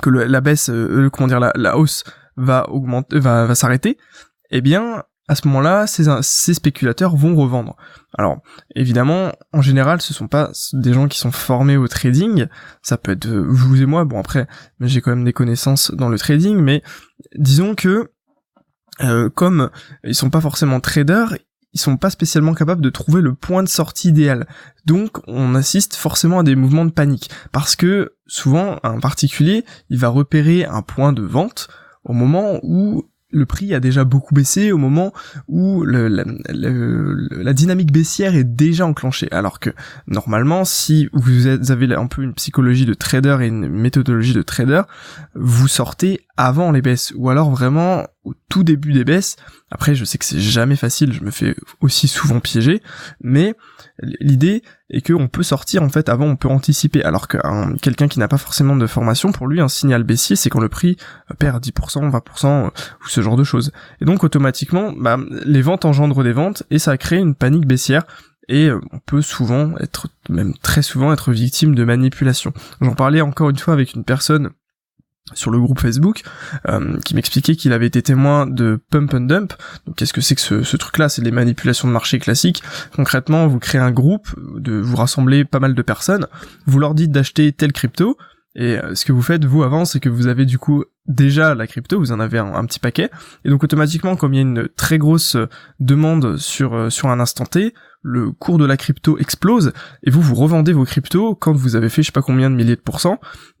que 0.00 0.10
la 0.10 0.40
baisse, 0.40 0.70
euh, 0.70 1.08
comment 1.10 1.26
dire, 1.26 1.40
la, 1.40 1.76
hausse 1.76 2.04
va 2.36 2.68
augmenter, 2.70 3.18
va 3.18 3.54
s'arrêter, 3.54 3.98
eh 4.50 4.60
bien 4.60 5.04
à 5.26 5.34
ce 5.34 5.48
moment-là, 5.48 5.86
ces, 5.86 6.54
spéculateurs 6.54 7.16
vont 7.16 7.34
revendre. 7.34 7.76
Alors, 8.16 8.42
évidemment, 8.74 9.32
en 9.52 9.62
général, 9.62 10.02
ce 10.02 10.12
sont 10.12 10.28
pas 10.28 10.50
des 10.74 10.92
gens 10.92 11.08
qui 11.08 11.18
sont 11.18 11.32
formés 11.32 11.78
au 11.78 11.88
trading. 11.88 12.46
Ça 12.82 12.98
peut 12.98 13.12
être 13.12 13.28
vous 13.28 13.80
et 13.80 13.86
moi. 13.86 14.04
Bon, 14.04 14.18
après, 14.20 14.46
j'ai 14.80 15.00
quand 15.00 15.10
même 15.10 15.24
des 15.24 15.32
connaissances 15.32 15.90
dans 15.92 16.10
le 16.10 16.18
trading, 16.18 16.58
mais 16.58 16.82
disons 17.36 17.74
que 17.74 18.10
euh, 19.02 19.28
comme 19.30 19.70
ils 20.04 20.14
sont 20.14 20.30
pas 20.30 20.40
forcément 20.40 20.78
traders, 20.80 21.34
ils 21.72 21.80
sont 21.80 21.96
pas 21.96 22.10
spécialement 22.10 22.54
capables 22.54 22.80
de 22.80 22.90
trouver 22.90 23.20
le 23.20 23.34
point 23.34 23.62
de 23.62 23.68
sortie 23.68 24.08
idéal. 24.08 24.46
Donc 24.86 25.18
on 25.26 25.54
assiste 25.54 25.96
forcément 25.96 26.40
à 26.40 26.42
des 26.44 26.54
mouvements 26.54 26.84
de 26.84 26.92
panique 26.92 27.30
parce 27.50 27.74
que 27.74 28.14
souvent 28.26 28.78
un 28.84 29.00
particulier, 29.00 29.64
il 29.90 29.98
va 29.98 30.08
repérer 30.08 30.64
un 30.64 30.82
point 30.82 31.12
de 31.12 31.22
vente 31.22 31.68
au 32.04 32.12
moment 32.12 32.60
où 32.62 33.10
le 33.34 33.46
prix 33.46 33.74
a 33.74 33.80
déjà 33.80 34.04
beaucoup 34.04 34.34
baissé 34.34 34.72
au 34.72 34.78
moment 34.78 35.12
où 35.48 35.84
le, 35.84 36.08
la, 36.08 37.52
dynamique 37.52 37.92
baissière 37.92 38.34
est 38.34 38.44
déjà 38.44 38.86
enclenchée. 38.86 39.28
Alors 39.32 39.60
que 39.60 39.70
normalement, 40.06 40.64
si 40.64 41.08
vous 41.12 41.46
avez 41.46 41.94
un 41.94 42.06
peu 42.06 42.22
une 42.22 42.34
psychologie 42.34 42.86
de 42.86 42.94
trader 42.94 43.38
et 43.42 43.46
une 43.46 43.68
méthodologie 43.68 44.34
de 44.34 44.42
trader, 44.42 44.82
vous 45.34 45.68
sortez 45.68 46.23
avant 46.36 46.72
les 46.72 46.82
baisses 46.82 47.12
ou 47.16 47.30
alors 47.30 47.50
vraiment 47.50 48.06
au 48.24 48.34
tout 48.48 48.64
début 48.64 48.92
des 48.92 49.04
baisses. 49.04 49.36
Après, 49.70 49.94
je 49.94 50.04
sais 50.04 50.18
que 50.18 50.24
c'est 50.24 50.40
jamais 50.40 50.76
facile, 50.76 51.12
je 51.12 51.22
me 51.22 51.30
fais 51.30 51.54
aussi 51.80 52.08
souvent 52.08 52.40
piéger, 52.40 52.82
mais 53.20 53.54
l'idée 54.20 54.62
est 54.90 55.06
qu'on 55.06 55.28
peut 55.28 55.42
sortir 55.42 55.82
en 55.82 55.88
fait 55.88 56.08
avant, 56.08 56.26
on 56.26 56.36
peut 56.36 56.48
anticiper. 56.48 57.04
Alors 57.04 57.28
que 57.28 57.38
quelqu'un 57.78 58.08
qui 58.08 58.18
n'a 58.18 58.28
pas 58.28 58.38
forcément 58.38 58.76
de 58.76 58.86
formation, 58.86 59.32
pour 59.32 59.46
lui, 59.46 59.60
un 59.60 59.68
signal 59.68 60.02
baissier, 60.02 60.36
c'est 60.36 60.50
quand 60.50 60.60
le 60.60 60.68
prix 60.68 60.96
perd 61.38 61.64
10%, 61.64 62.10
20% 62.10 62.66
ou 62.66 63.08
ce 63.08 63.20
genre 63.20 63.36
de 63.36 63.44
choses. 63.44 63.72
Et 64.00 64.04
donc 64.04 64.24
automatiquement, 64.24 64.92
bah, 64.96 65.18
les 65.44 65.62
ventes 65.62 65.84
engendrent 65.84 66.24
des 66.24 66.32
ventes 66.32 66.64
et 66.70 66.78
ça 66.78 66.96
crée 66.96 67.18
une 67.18 67.34
panique 67.34 67.66
baissière 67.66 68.04
et 68.48 68.68
euh, 68.68 68.80
on 68.92 68.98
peut 68.98 69.22
souvent 69.22 69.76
être, 69.78 70.08
même 70.28 70.54
très 70.62 70.82
souvent 70.82 71.12
être 71.12 71.32
victime 71.32 71.74
de 71.74 71.84
manipulation. 71.84 72.52
J'en 72.80 72.94
parlais 72.94 73.20
encore 73.20 73.50
une 73.50 73.58
fois 73.58 73.74
avec 73.74 73.94
une 73.94 74.04
personne 74.04 74.50
sur 75.32 75.50
le 75.50 75.58
groupe 75.58 75.80
Facebook 75.80 76.22
euh, 76.68 76.98
qui 77.00 77.14
m'expliquait 77.14 77.56
qu'il 77.56 77.72
avait 77.72 77.86
été 77.86 78.02
témoin 78.02 78.46
de 78.46 78.78
pump 78.90 79.14
and 79.14 79.20
dump. 79.20 79.54
Donc 79.86 79.96
qu'est-ce 79.96 80.12
que 80.12 80.20
c'est 80.20 80.34
que 80.34 80.62
ce, 80.62 80.76
truc-là? 80.76 81.08
C'est 81.08 81.22
les 81.22 81.30
manipulations 81.30 81.88
de 81.88 81.92
marché 81.92 82.18
classiques. 82.18 82.62
Concrètement, 82.94 83.46
vous 83.46 83.58
créez 83.58 83.80
un 83.80 83.90
groupe, 83.90 84.28
de 84.58 84.74
vous 84.74 84.96
rassemblez 84.96 85.44
pas 85.44 85.60
mal 85.60 85.74
de 85.74 85.82
personnes, 85.82 86.26
vous 86.66 86.78
leur 86.78 86.94
dites 86.94 87.10
d'acheter 87.10 87.52
telle 87.52 87.72
crypto, 87.72 88.18
et 88.56 88.78
euh, 88.78 88.94
ce 88.94 89.04
que 89.04 89.12
vous 89.12 89.22
faites 89.22 89.44
vous 89.44 89.62
avant, 89.62 89.84
c'est 89.84 89.98
que 89.98 90.08
vous 90.08 90.26
avez 90.26 90.44
du 90.44 90.58
coup 90.58 90.84
déjà 91.06 91.54
la 91.54 91.66
crypto, 91.66 91.98
vous 91.98 92.12
en 92.12 92.20
avez 92.20 92.38
un, 92.38 92.64
petit 92.66 92.78
paquet, 92.78 93.10
et 93.44 93.50
donc 93.50 93.64
automatiquement, 93.64 94.16
comme 94.16 94.34
il 94.34 94.36
y 94.36 94.40
a 94.40 94.42
une 94.42 94.68
très 94.68 94.98
grosse 94.98 95.36
demande 95.80 96.36
sur 96.36 96.92
sur 96.92 97.08
un 97.08 97.18
instant 97.18 97.46
T, 97.46 97.74
le 98.02 98.30
cours 98.30 98.58
de 98.58 98.66
la 98.66 98.76
crypto 98.76 99.18
explose. 99.18 99.72
Et 100.04 100.10
vous 100.10 100.20
vous 100.20 100.34
revendez 100.34 100.72
vos 100.72 100.84
cryptos 100.84 101.34
quand 101.34 101.52
vous 101.52 101.74
avez 101.74 101.88
fait 101.88 102.02
je 102.02 102.06
sais 102.06 102.12
pas 102.12 102.22
combien 102.22 102.50
de 102.50 102.54
milliers 102.54 102.76
de 102.76 102.80
pourcents 102.80 103.18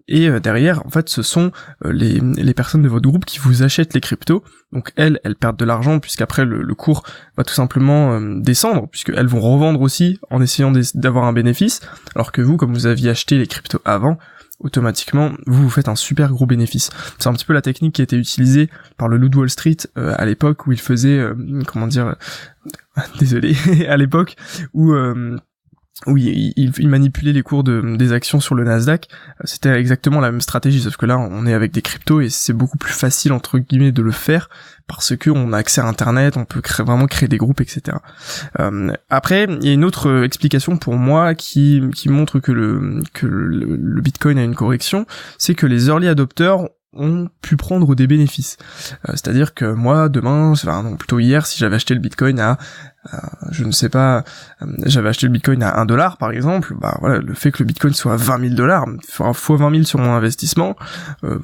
et 0.08 0.28
euh, 0.28 0.40
derrière 0.40 0.84
en 0.86 0.90
fait 0.90 1.08
ce 1.08 1.22
sont 1.22 1.50
euh, 1.84 1.92
les, 1.92 2.20
les 2.20 2.54
personnes 2.54 2.82
de 2.82 2.88
votre 2.88 3.08
groupe 3.08 3.24
qui 3.24 3.38
vous 3.38 3.62
achètent 3.62 3.94
les 3.94 4.00
cryptos 4.00 4.44
donc 4.72 4.92
elles 4.96 5.20
elles 5.24 5.36
perdent 5.36 5.56
de 5.56 5.64
l'argent 5.64 5.98
puisqu'après 5.98 6.44
le, 6.44 6.62
le 6.62 6.74
cours 6.74 7.04
va 7.36 7.44
tout 7.44 7.54
simplement 7.54 8.12
euh, 8.12 8.40
descendre 8.40 8.88
puisqu'elles 8.88 9.26
vont 9.26 9.40
revendre 9.40 9.80
aussi 9.80 10.18
en 10.30 10.42
essayant 10.42 10.72
d'avoir 10.94 11.24
un 11.24 11.32
bénéfice 11.32 11.80
alors 12.14 12.32
que 12.32 12.42
vous 12.42 12.56
comme 12.56 12.72
vous 12.72 12.86
aviez 12.86 13.10
acheté 13.10 13.38
les 13.38 13.46
cryptos 13.46 13.80
avant 13.84 14.18
automatiquement 14.60 15.32
vous 15.46 15.62
vous 15.64 15.70
faites 15.70 15.88
un 15.88 15.96
super 15.96 16.30
gros 16.30 16.46
bénéfice. 16.46 16.90
C'est 17.18 17.28
un 17.28 17.32
petit 17.32 17.44
peu 17.44 17.52
la 17.52 17.60
technique 17.60 17.96
qui 17.96 18.02
a 18.02 18.04
été 18.04 18.16
utilisée 18.16 18.70
par 18.96 19.08
le 19.08 19.16
Loup 19.16 19.30
Wall 19.34 19.50
Street 19.50 19.76
à 19.96 20.24
l'époque 20.24 20.66
où 20.66 20.72
il 20.72 20.80
faisait 20.80 21.20
comment 21.66 21.88
dire 21.88 22.14
désolé 23.18 23.56
à 23.88 23.96
l'époque 23.96 24.36
où 24.72 24.94
oui, 26.06 26.52
il, 26.56 26.88
manipulait 26.88 27.32
les 27.32 27.42
cours 27.42 27.62
de, 27.62 27.96
des 27.96 28.12
actions 28.12 28.40
sur 28.40 28.54
le 28.56 28.64
Nasdaq. 28.64 29.08
C'était 29.44 29.70
exactement 29.70 30.20
la 30.20 30.32
même 30.32 30.40
stratégie, 30.40 30.80
sauf 30.80 30.96
que 30.96 31.06
là, 31.06 31.18
on 31.18 31.46
est 31.46 31.54
avec 31.54 31.72
des 31.72 31.82
cryptos 31.82 32.20
et 32.20 32.28
c'est 32.30 32.52
beaucoup 32.52 32.76
plus 32.76 32.92
facile 32.92 33.32
entre 33.32 33.58
guillemets 33.58 33.92
de 33.92 34.02
le 34.02 34.10
faire 34.10 34.50
parce 34.86 35.16
que 35.16 35.30
on 35.30 35.52
a 35.52 35.58
accès 35.58 35.80
à 35.80 35.86
Internet, 35.86 36.36
on 36.36 36.44
peut 36.44 36.60
vraiment 36.82 37.06
créer 37.06 37.28
des 37.28 37.38
groupes, 37.38 37.60
etc. 37.60 37.96
Euh, 38.58 38.92
après, 39.08 39.46
il 39.48 39.64
y 39.64 39.70
a 39.70 39.72
une 39.72 39.84
autre 39.84 40.24
explication 40.24 40.76
pour 40.76 40.96
moi 40.96 41.34
qui, 41.34 41.80
montre 42.06 42.40
que 42.40 42.52
le 42.52 43.00
que 43.12 43.26
le, 43.26 44.00
Bitcoin 44.02 44.36
a 44.36 44.42
une 44.42 44.54
correction, 44.54 45.06
c'est 45.38 45.54
que 45.54 45.66
les 45.66 45.86
early 45.88 46.08
adopters 46.08 46.68
ont 46.96 47.28
pu 47.40 47.56
prendre 47.56 47.94
des 47.94 48.06
bénéfices. 48.06 48.56
Euh, 49.08 49.12
c'est-à-dire 49.12 49.54
que 49.54 49.64
moi, 49.64 50.08
demain, 50.08 50.54
plutôt 50.98 51.18
hier, 51.18 51.46
si 51.46 51.58
j'avais 51.58 51.76
acheté 51.76 51.94
le 51.94 52.00
Bitcoin 52.00 52.40
à, 52.40 52.58
euh, 53.12 53.18
je 53.50 53.64
ne 53.64 53.70
sais 53.70 53.88
pas, 53.88 54.24
euh, 54.62 54.66
j'avais 54.86 55.10
acheté 55.10 55.26
le 55.26 55.32
Bitcoin 55.32 55.62
à 55.62 55.78
1 55.78 55.84
dollar 55.84 56.16
par 56.16 56.30
exemple, 56.30 56.74
bah 56.80 56.96
voilà, 57.00 57.18
le 57.18 57.34
fait 57.34 57.50
que 57.50 57.62
le 57.62 57.66
Bitcoin 57.66 57.92
soit 57.92 58.14
à 58.14 58.16
20 58.16 58.40
000 58.40 58.54
dollars, 58.54 58.86
fois 59.08 59.56
20 59.56 59.70
000 59.70 59.82
sur 59.84 59.98
mon 59.98 60.14
investissement, 60.14 60.76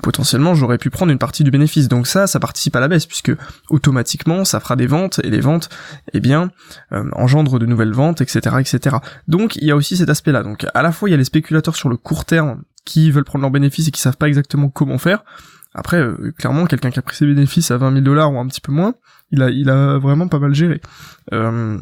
potentiellement 0.02 0.54
j'aurais 0.54 0.78
pu 0.78 0.88
prendre 0.88 1.12
une 1.12 1.19
partie 1.19 1.45
du 1.45 1.50
bénéfice. 1.50 1.88
Donc 1.88 2.07
ça, 2.07 2.26
ça 2.26 2.40
participe 2.40 2.75
à 2.76 2.80
la 2.80 2.88
baisse 2.88 3.04
puisque 3.04 3.33
automatiquement 3.69 4.45
ça 4.45 4.59
fera 4.61 4.76
des 4.76 4.87
ventes 4.87 5.21
et 5.23 5.30
les 5.30 5.40
ventes, 5.40 5.69
eh 6.14 6.21
bien, 6.21 6.50
engendrent 6.90 7.59
de 7.59 7.66
nouvelles 7.66 7.92
ventes, 7.92 8.23
etc., 8.23 8.57
etc. 8.59 8.97
Donc 9.28 9.57
il 9.57 9.64
y 9.64 9.71
a 9.71 9.76
aussi 9.76 9.97
cet 9.97 10.09
aspect-là. 10.09 10.42
Donc 10.42 10.66
à 10.73 10.83
la 10.83 10.92
fois 10.92 11.09
il 11.09 11.12
y 11.12 11.14
a 11.14 11.19
les 11.19 11.25
spéculateurs 11.25 11.76
sur 11.76 11.90
le 11.90 11.97
court 11.97 12.25
terme 12.25 12.62
qui 12.84 13.10
veulent 13.10 13.25
prendre 13.25 13.42
leurs 13.42 13.50
bénéfices 13.50 13.88
et 13.88 13.90
qui 13.90 14.00
savent 14.00 14.16
pas 14.16 14.28
exactement 14.28 14.68
comment 14.68 14.99
faire. 14.99 15.25
Après, 15.75 15.99
euh, 15.99 16.32
clairement, 16.37 16.66
quelqu'un 16.66 16.90
qui 16.90 16.99
a 16.99 17.02
pris 17.02 17.16
ses 17.16 17.26
bénéfices 17.26 17.70
à 17.70 17.76
20 17.76 17.92
000 17.92 18.04
dollars 18.04 18.32
ou 18.32 18.38
un 18.38 18.46
petit 18.46 18.60
peu 18.60 18.72
moins, 18.72 18.94
il 19.30 19.42
a, 19.42 19.50
il 19.50 19.70
a 19.70 19.99
vraiment 19.99 20.28
pas 20.28 20.38
mal 20.38 20.54
géré. 20.54 20.80
Euh, 21.32 21.78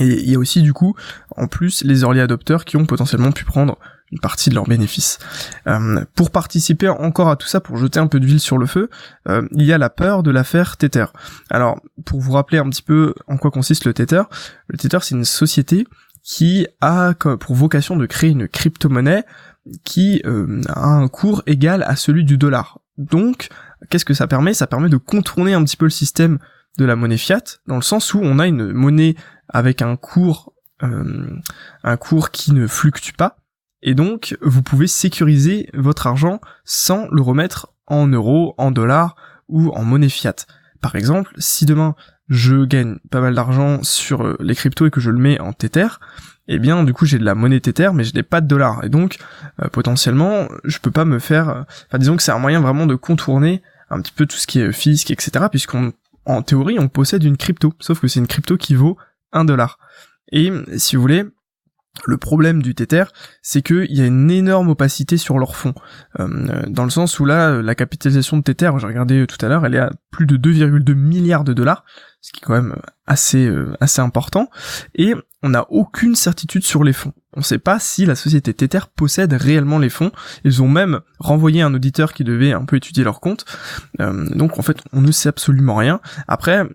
et 0.00 0.06
il 0.06 0.30
y 0.30 0.36
a 0.36 0.38
aussi 0.38 0.62
du 0.62 0.72
coup, 0.72 0.94
en 1.36 1.48
plus, 1.48 1.84
les 1.84 2.02
early 2.02 2.20
adopters 2.20 2.64
qui 2.64 2.76
ont 2.76 2.86
potentiellement 2.86 3.32
pu 3.32 3.44
prendre 3.44 3.78
une 4.10 4.20
partie 4.20 4.50
de 4.50 4.54
leurs 4.54 4.66
bénéfices. 4.66 5.18
Euh, 5.66 6.04
pour 6.14 6.30
participer 6.30 6.88
encore 6.88 7.28
à 7.28 7.36
tout 7.36 7.48
ça, 7.48 7.60
pour 7.60 7.76
jeter 7.76 7.98
un 7.98 8.06
peu 8.06 8.20
d'huile 8.20 8.40
sur 8.40 8.56
le 8.58 8.66
feu, 8.66 8.88
il 9.28 9.64
y 9.64 9.72
a 9.72 9.78
la 9.78 9.90
peur 9.90 10.22
de 10.22 10.30
l'affaire 10.30 10.76
Tether. 10.76 11.06
Alors, 11.50 11.80
pour 12.04 12.20
vous 12.20 12.32
rappeler 12.32 12.58
un 12.58 12.68
petit 12.70 12.82
peu 12.82 13.14
en 13.26 13.36
quoi 13.36 13.50
consiste 13.50 13.84
le 13.84 13.94
Tether, 13.94 14.22
le 14.68 14.78
Tether 14.78 14.98
c'est 15.02 15.14
une 15.14 15.24
société 15.24 15.86
qui 16.22 16.66
a 16.80 17.14
pour 17.14 17.54
vocation 17.54 17.96
de 17.96 18.06
créer 18.06 18.30
une 18.30 18.48
crypto-monnaie 18.48 19.24
qui 19.84 20.22
euh, 20.24 20.60
a 20.68 20.88
un 20.88 21.08
cours 21.08 21.42
égal 21.46 21.82
à 21.84 21.96
celui 21.96 22.24
du 22.24 22.38
dollar. 22.38 22.80
Donc, 22.98 23.48
qu'est-ce 23.90 24.04
que 24.04 24.14
ça 24.14 24.26
permet? 24.26 24.54
Ça 24.54 24.66
permet 24.66 24.88
de 24.88 24.96
contourner 24.96 25.54
un 25.54 25.64
petit 25.64 25.76
peu 25.76 25.86
le 25.86 25.90
système 25.90 26.38
de 26.78 26.84
la 26.84 26.96
monnaie 26.96 27.16
fiat, 27.16 27.42
dans 27.66 27.76
le 27.76 27.82
sens 27.82 28.14
où 28.14 28.20
on 28.22 28.38
a 28.38 28.46
une 28.46 28.72
monnaie 28.72 29.14
avec 29.48 29.82
un 29.82 29.96
cours, 29.96 30.54
euh, 30.82 31.36
un 31.84 31.96
cours 31.96 32.30
qui 32.30 32.52
ne 32.52 32.66
fluctue 32.66 33.12
pas, 33.12 33.36
et 33.82 33.94
donc 33.94 34.36
vous 34.40 34.62
pouvez 34.62 34.86
sécuriser 34.86 35.68
votre 35.74 36.06
argent 36.06 36.40
sans 36.64 37.08
le 37.10 37.20
remettre 37.20 37.74
en 37.86 38.06
euros, 38.06 38.54
en 38.56 38.70
dollars 38.70 39.16
ou 39.48 39.70
en 39.70 39.84
monnaie 39.84 40.08
fiat. 40.08 40.36
Par 40.80 40.96
exemple, 40.96 41.32
si 41.38 41.66
demain 41.66 41.94
je 42.32 42.64
gagne 42.64 42.96
pas 43.10 43.20
mal 43.20 43.34
d'argent 43.34 43.82
sur 43.82 44.24
euh, 44.24 44.36
les 44.40 44.54
cryptos 44.54 44.86
et 44.86 44.90
que 44.90 45.00
je 45.00 45.10
le 45.10 45.18
mets 45.18 45.38
en 45.38 45.52
Tether, 45.52 45.86
eh 46.48 46.58
bien 46.58 46.82
du 46.82 46.94
coup 46.94 47.04
j'ai 47.04 47.18
de 47.18 47.24
la 47.24 47.34
monnaie 47.34 47.60
Tether 47.60 47.90
mais 47.92 48.04
je 48.04 48.14
n'ai 48.14 48.22
pas 48.22 48.40
de 48.40 48.46
dollars. 48.46 48.82
Et 48.84 48.88
donc 48.88 49.18
euh, 49.62 49.68
potentiellement 49.68 50.48
je 50.64 50.78
peux 50.78 50.90
pas 50.90 51.04
me 51.04 51.18
faire 51.18 51.48
euh, 51.50 51.62
enfin 51.86 51.98
disons 51.98 52.16
que 52.16 52.22
c'est 52.22 52.32
un 52.32 52.38
moyen 52.38 52.60
vraiment 52.60 52.86
de 52.86 52.94
contourner 52.94 53.62
un 53.90 54.00
petit 54.00 54.12
peu 54.12 54.24
tout 54.24 54.38
ce 54.38 54.46
qui 54.46 54.60
est 54.60 54.72
fisc 54.72 55.10
etc 55.10 55.46
puisqu'on 55.50 55.92
en 56.24 56.40
théorie 56.40 56.78
on 56.78 56.88
possède 56.88 57.22
une 57.22 57.36
crypto. 57.36 57.74
Sauf 57.80 58.00
que 58.00 58.08
c'est 58.08 58.20
une 58.20 58.26
crypto 58.26 58.56
qui 58.56 58.74
vaut 58.74 58.96
un 59.32 59.44
dollar. 59.44 59.78
Et 60.30 60.50
si 60.78 60.96
vous 60.96 61.02
voulez 61.02 61.24
le 62.06 62.16
problème 62.16 62.62
du 62.62 62.74
Tether, 62.74 63.04
c'est 63.42 63.62
qu'il 63.62 63.92
y 63.92 64.00
a 64.00 64.06
une 64.06 64.30
énorme 64.30 64.70
opacité 64.70 65.16
sur 65.16 65.38
leur 65.38 65.56
fonds. 65.56 65.74
Euh, 66.20 66.62
dans 66.66 66.84
le 66.84 66.90
sens 66.90 67.20
où 67.20 67.24
là, 67.24 67.62
la 67.62 67.74
capitalisation 67.74 68.38
de 68.38 68.42
Tether, 68.42 68.70
j'ai 68.78 68.86
regardé 68.86 69.26
tout 69.26 69.44
à 69.44 69.48
l'heure, 69.48 69.66
elle 69.66 69.74
est 69.74 69.80
à 69.80 69.90
plus 70.10 70.26
de 70.26 70.36
2,2 70.36 70.94
milliards 70.94 71.44
de 71.44 71.52
dollars, 71.52 71.84
ce 72.20 72.32
qui 72.32 72.40
est 72.40 72.44
quand 72.44 72.54
même 72.54 72.76
assez 73.06 73.46
euh, 73.46 73.74
assez 73.80 74.00
important. 74.00 74.48
Et 74.94 75.14
on 75.42 75.50
n'a 75.50 75.66
aucune 75.70 76.14
certitude 76.14 76.64
sur 76.64 76.82
les 76.82 76.92
fonds. 76.92 77.12
On 77.34 77.40
ne 77.40 77.44
sait 77.44 77.58
pas 77.58 77.78
si 77.78 78.06
la 78.06 78.14
société 78.14 78.54
Tether 78.54 78.80
possède 78.94 79.32
réellement 79.32 79.78
les 79.78 79.90
fonds. 79.90 80.12
Ils 80.44 80.62
ont 80.62 80.68
même 80.68 81.00
renvoyé 81.18 81.62
un 81.62 81.74
auditeur 81.74 82.12
qui 82.12 82.24
devait 82.24 82.52
un 82.52 82.64
peu 82.64 82.76
étudier 82.76 83.04
leur 83.04 83.20
compte. 83.20 83.44
Euh, 84.00 84.28
donc 84.34 84.58
en 84.58 84.62
fait, 84.62 84.78
on 84.92 85.00
ne 85.00 85.12
sait 85.12 85.28
absolument 85.28 85.76
rien. 85.76 86.00
Après, 86.26 86.66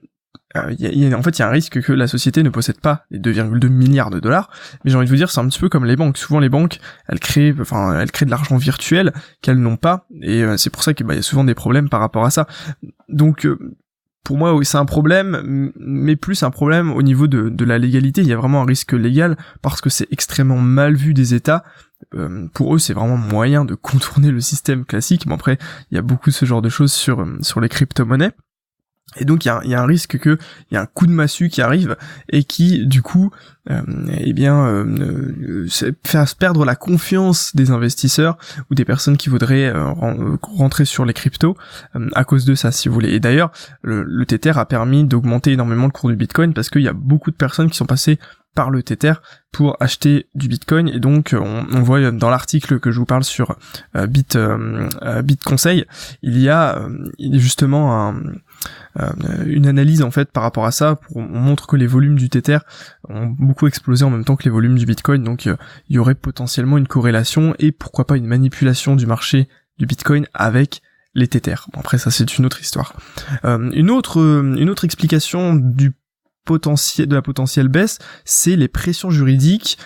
euh, 0.57 0.73
y 0.77 1.13
a, 1.13 1.17
en 1.17 1.23
fait, 1.23 1.37
il 1.37 1.41
y 1.41 1.43
a 1.43 1.47
un 1.47 1.51
risque 1.51 1.81
que 1.81 1.93
la 1.93 2.07
société 2.07 2.43
ne 2.43 2.49
possède 2.49 2.79
pas 2.79 3.05
les 3.11 3.19
2,2 3.19 3.67
milliards 3.69 4.09
de 4.09 4.19
dollars. 4.19 4.49
Mais 4.83 4.91
j'ai 4.91 4.97
envie 4.97 5.05
de 5.05 5.11
vous 5.11 5.17
dire, 5.17 5.29
c'est 5.29 5.39
un 5.39 5.47
petit 5.47 5.59
peu 5.59 5.69
comme 5.69 5.85
les 5.85 5.95
banques. 5.95 6.17
Souvent, 6.17 6.39
les 6.39 6.49
banques, 6.49 6.79
elles 7.07 7.19
créent, 7.19 7.53
enfin, 7.59 7.99
elles 7.99 8.11
créent 8.11 8.25
de 8.25 8.31
l'argent 8.31 8.57
virtuel 8.57 9.13
qu'elles 9.41 9.59
n'ont 9.59 9.77
pas, 9.77 10.07
et 10.21 10.43
euh, 10.43 10.57
c'est 10.57 10.69
pour 10.69 10.83
ça 10.83 10.93
qu'il 10.93 11.05
bah, 11.05 11.15
y 11.15 11.19
a 11.19 11.21
souvent 11.21 11.43
des 11.43 11.55
problèmes 11.55 11.89
par 11.89 11.99
rapport 11.99 12.25
à 12.25 12.29
ça. 12.29 12.47
Donc, 13.09 13.45
euh, 13.45 13.57
pour 14.23 14.37
moi, 14.37 14.57
c'est 14.63 14.77
un 14.77 14.85
problème, 14.85 15.71
mais 15.79 16.17
plus 16.17 16.43
un 16.43 16.51
problème 16.51 16.91
au 16.91 17.01
niveau 17.01 17.27
de, 17.27 17.63
la 17.63 17.77
légalité. 17.77 18.21
Il 18.21 18.27
y 18.27 18.33
a 18.33 18.37
vraiment 18.37 18.61
un 18.61 18.65
risque 18.65 18.91
légal 18.91 19.37
parce 19.61 19.79
que 19.79 19.89
c'est 19.89 20.07
extrêmement 20.11 20.57
mal 20.57 20.95
vu 20.95 21.13
des 21.13 21.33
États. 21.33 21.63
pour 22.53 22.75
eux, 22.75 22.79
c'est 22.79 22.91
vraiment 22.91 23.15
moyen 23.15 23.63
de 23.63 23.73
contourner 23.73 24.31
le 24.31 24.41
système 24.41 24.83
classique. 24.83 25.27
Mais 25.27 25.33
après, 25.33 25.57
il 25.91 25.95
y 25.95 25.97
a 25.97 26.01
beaucoup 26.01 26.29
de 26.29 26.35
ce 26.35 26.45
genre 26.45 26.61
de 26.61 26.67
choses 26.67 26.91
sur 26.91 27.25
sur 27.41 27.61
les 27.61 27.69
crypto-monnaies. 27.69 28.33
Et 29.15 29.25
donc 29.25 29.45
il 29.45 29.47
y 29.47 29.73
a, 29.73 29.81
un 29.81 29.85
risque 29.85 30.17
que 30.17 30.37
il 30.69 30.73
y 30.73 30.77
a 30.77 30.81
un 30.81 30.85
coup 30.85 31.07
de 31.07 31.11
massue 31.11 31.47
qui 31.47 31.61
arrive 31.61 31.95
et 32.29 32.43
qui 32.43 32.85
du 32.85 33.01
coup 33.01 33.31
euh, 33.69 33.81
eh 34.17 34.33
bien 34.33 34.65
euh, 34.65 35.65
euh 35.65 35.93
fasse 36.05 36.33
perdre 36.33 36.65
la 36.65 36.75
confiance 36.75 37.55
des 37.55 37.71
investisseurs 37.71 38.37
ou 38.69 38.75
des 38.75 38.83
personnes 38.83 39.15
qui 39.15 39.29
voudraient 39.29 39.67
euh, 39.73 39.93
rentrer 40.41 40.83
sur 40.83 41.05
les 41.05 41.13
cryptos 41.13 41.55
à 42.13 42.23
cause 42.25 42.43
de 42.43 42.53
ça 42.53 42.71
si 42.71 42.89
vous 42.89 42.93
voulez. 42.93 43.13
Et 43.13 43.19
d'ailleurs 43.21 43.51
le, 43.81 44.03
le 44.03 44.25
Tether 44.25 44.53
a 44.55 44.65
permis 44.65 45.05
d'augmenter 45.05 45.53
énormément 45.53 45.85
le 45.85 45.91
cours 45.91 46.09
du 46.09 46.17
Bitcoin 46.17 46.53
parce 46.53 46.69
qu'il 46.69 46.81
y 46.81 46.89
a 46.89 46.93
beaucoup 46.93 47.31
de 47.31 47.37
personnes 47.37 47.69
qui 47.69 47.77
sont 47.77 47.85
passées 47.85 48.19
par 48.55 48.71
le 48.71 48.83
Tether 48.83 49.13
pour 49.51 49.77
acheter 49.79 50.27
du 50.35 50.47
Bitcoin 50.49 50.89
et 50.89 50.99
donc 50.99 51.33
on, 51.39 51.65
on 51.71 51.81
voit 51.81 52.11
dans 52.11 52.29
l'article 52.29 52.79
que 52.79 52.91
je 52.91 52.99
vous 52.99 53.05
parle 53.05 53.23
sur 53.23 53.55
Bit 53.93 54.37
Bit 55.23 55.43
Conseil 55.43 55.85
il 56.23 56.39
y 56.39 56.49
a 56.49 56.81
justement 57.19 58.07
un 58.07 58.15
euh, 58.15 58.21
une 59.45 59.67
analyse 59.67 60.01
en 60.01 60.11
fait 60.11 60.31
par 60.31 60.43
rapport 60.43 60.65
à 60.65 60.71
ça. 60.71 60.99
Montre 61.15 61.67
que 61.67 61.75
les 61.75 61.87
volumes 61.87 62.15
du 62.15 62.29
Tether 62.29 62.59
ont 63.09 63.27
beaucoup 63.27 63.67
explosé 63.67 64.03
en 64.03 64.09
même 64.09 64.25
temps 64.25 64.35
que 64.35 64.43
les 64.43 64.49
volumes 64.49 64.77
du 64.77 64.85
Bitcoin, 64.85 65.23
donc 65.23 65.47
euh, 65.47 65.55
il 65.89 65.95
y 65.95 65.99
aurait 65.99 66.15
potentiellement 66.15 66.77
une 66.77 66.87
corrélation 66.87 67.55
et 67.59 67.71
pourquoi 67.71 68.05
pas 68.05 68.17
une 68.17 68.25
manipulation 68.25 68.95
du 68.95 69.05
marché 69.05 69.47
du 69.77 69.85
Bitcoin 69.85 70.27
avec 70.33 70.81
les 71.13 71.27
Tethers. 71.27 71.67
Bon, 71.73 71.79
après 71.79 71.97
ça 71.97 72.11
c'est 72.11 72.37
une 72.37 72.45
autre 72.45 72.61
histoire. 72.61 72.93
Euh, 73.45 73.69
une 73.71 73.89
autre 73.89 74.17
une 74.17 74.69
autre 74.69 74.85
explication 74.85 75.55
du 75.55 75.93
potentiel 76.47 77.07
de 77.07 77.15
la 77.15 77.21
potentielle 77.21 77.67
baisse, 77.67 77.99
c'est 78.25 78.55
les 78.55 78.67
pressions 78.67 79.11
juridiques 79.11 79.77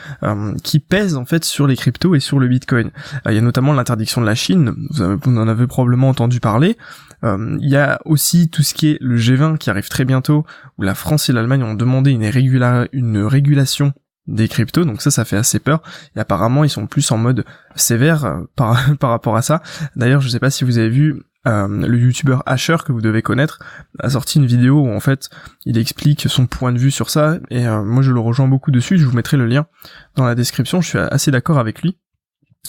qui 0.64 0.80
pèsent 0.80 1.18
en 1.18 1.26
fait 1.26 1.44
sur 1.44 1.68
les 1.68 1.76
cryptos 1.76 2.16
et 2.16 2.20
sur 2.20 2.40
le 2.40 2.48
Bitcoin. 2.48 2.92
il 3.28 3.34
y 3.34 3.38
a 3.38 3.42
notamment 3.42 3.74
l'interdiction 3.74 4.22
de 4.22 4.26
la 4.26 4.36
Chine, 4.36 4.74
vous, 4.92 5.38
en 5.38 5.48
avez 5.48 5.68
probablement 5.68 6.10
entendu 6.10 6.40
parler, 6.40 6.78
euh, 7.24 7.58
il 7.60 7.70
y 7.70 7.76
a 7.76 8.00
aussi 8.06 8.50
tout 8.50 8.64
ce 8.64 8.74
qui 8.74 8.92
est 8.92 8.98
le 9.02 9.18
G20 9.18 9.58
qui 9.58 9.70
arrive 9.70 9.90
très 9.90 10.06
bientôt, 10.06 10.46
où 10.78 10.84
la 10.84 10.96
France 10.96 11.30
et 11.30 11.34
l'Allemagne 11.34 11.64
ont 11.64 11.74
demandé 11.74 12.12
une, 12.12 12.26
régulation 12.26 13.94
des 14.28 14.48
cryptos, 14.48 14.86
donc 14.86 15.02
ça, 15.02 15.12
ça 15.12 15.26
fait 15.26 15.38
assez 15.38 15.60
peur. 15.60 15.82
Et 16.16 16.20
apparemment, 16.20 16.64
ils 16.64 16.70
sont 16.70 16.88
plus 16.88 17.10
en 17.12 17.18
mode 17.18 17.46
sévère 17.76 18.26
euh, 18.26 18.42
par, 18.56 18.96
par 19.00 19.10
rapport 19.10 19.36
à 19.36 19.42
ça. 19.42 19.62
D'ailleurs, 19.96 20.22
je 20.22 20.30
sais 20.30 20.40
pas 20.40 20.52
si 20.52 20.64
vous 20.64 20.78
avez 20.78 20.90
vu, 20.90 21.22
euh, 21.48 21.68
le 21.68 21.98
youtubeur 21.98 22.44
Asher 22.46 22.78
que 22.86 22.92
vous 22.92 23.02
devez 23.02 23.22
connaître 23.22 23.60
a 24.00 24.10
sorti 24.12 24.38
une 24.38 24.46
vidéo 24.46 24.82
où 24.82 24.90
en 24.90 25.00
fait 25.00 25.30
il 25.66 25.78
explique 25.78 26.30
son 26.30 26.46
point 26.46 26.72
de 26.72 26.78
vue 26.78 26.92
sur 26.92 27.10
ça 27.10 27.40
et 27.50 27.68
moi 27.68 28.04
je 28.04 28.12
le 28.12 28.20
rejoins 28.20 28.48
beaucoup 28.48 28.72
dessus, 28.72 28.98
je 28.98 29.06
vous 29.06 29.16
mettrai 29.16 29.38
le 29.38 29.48
lien 29.48 29.66
dans 30.16 30.26
la 30.26 30.36
description, 30.36 30.82
je 30.82 30.88
suis 30.88 30.98
assez 31.00 31.32
d'accord 31.32 31.58
avec 31.58 31.82
lui. 31.82 31.98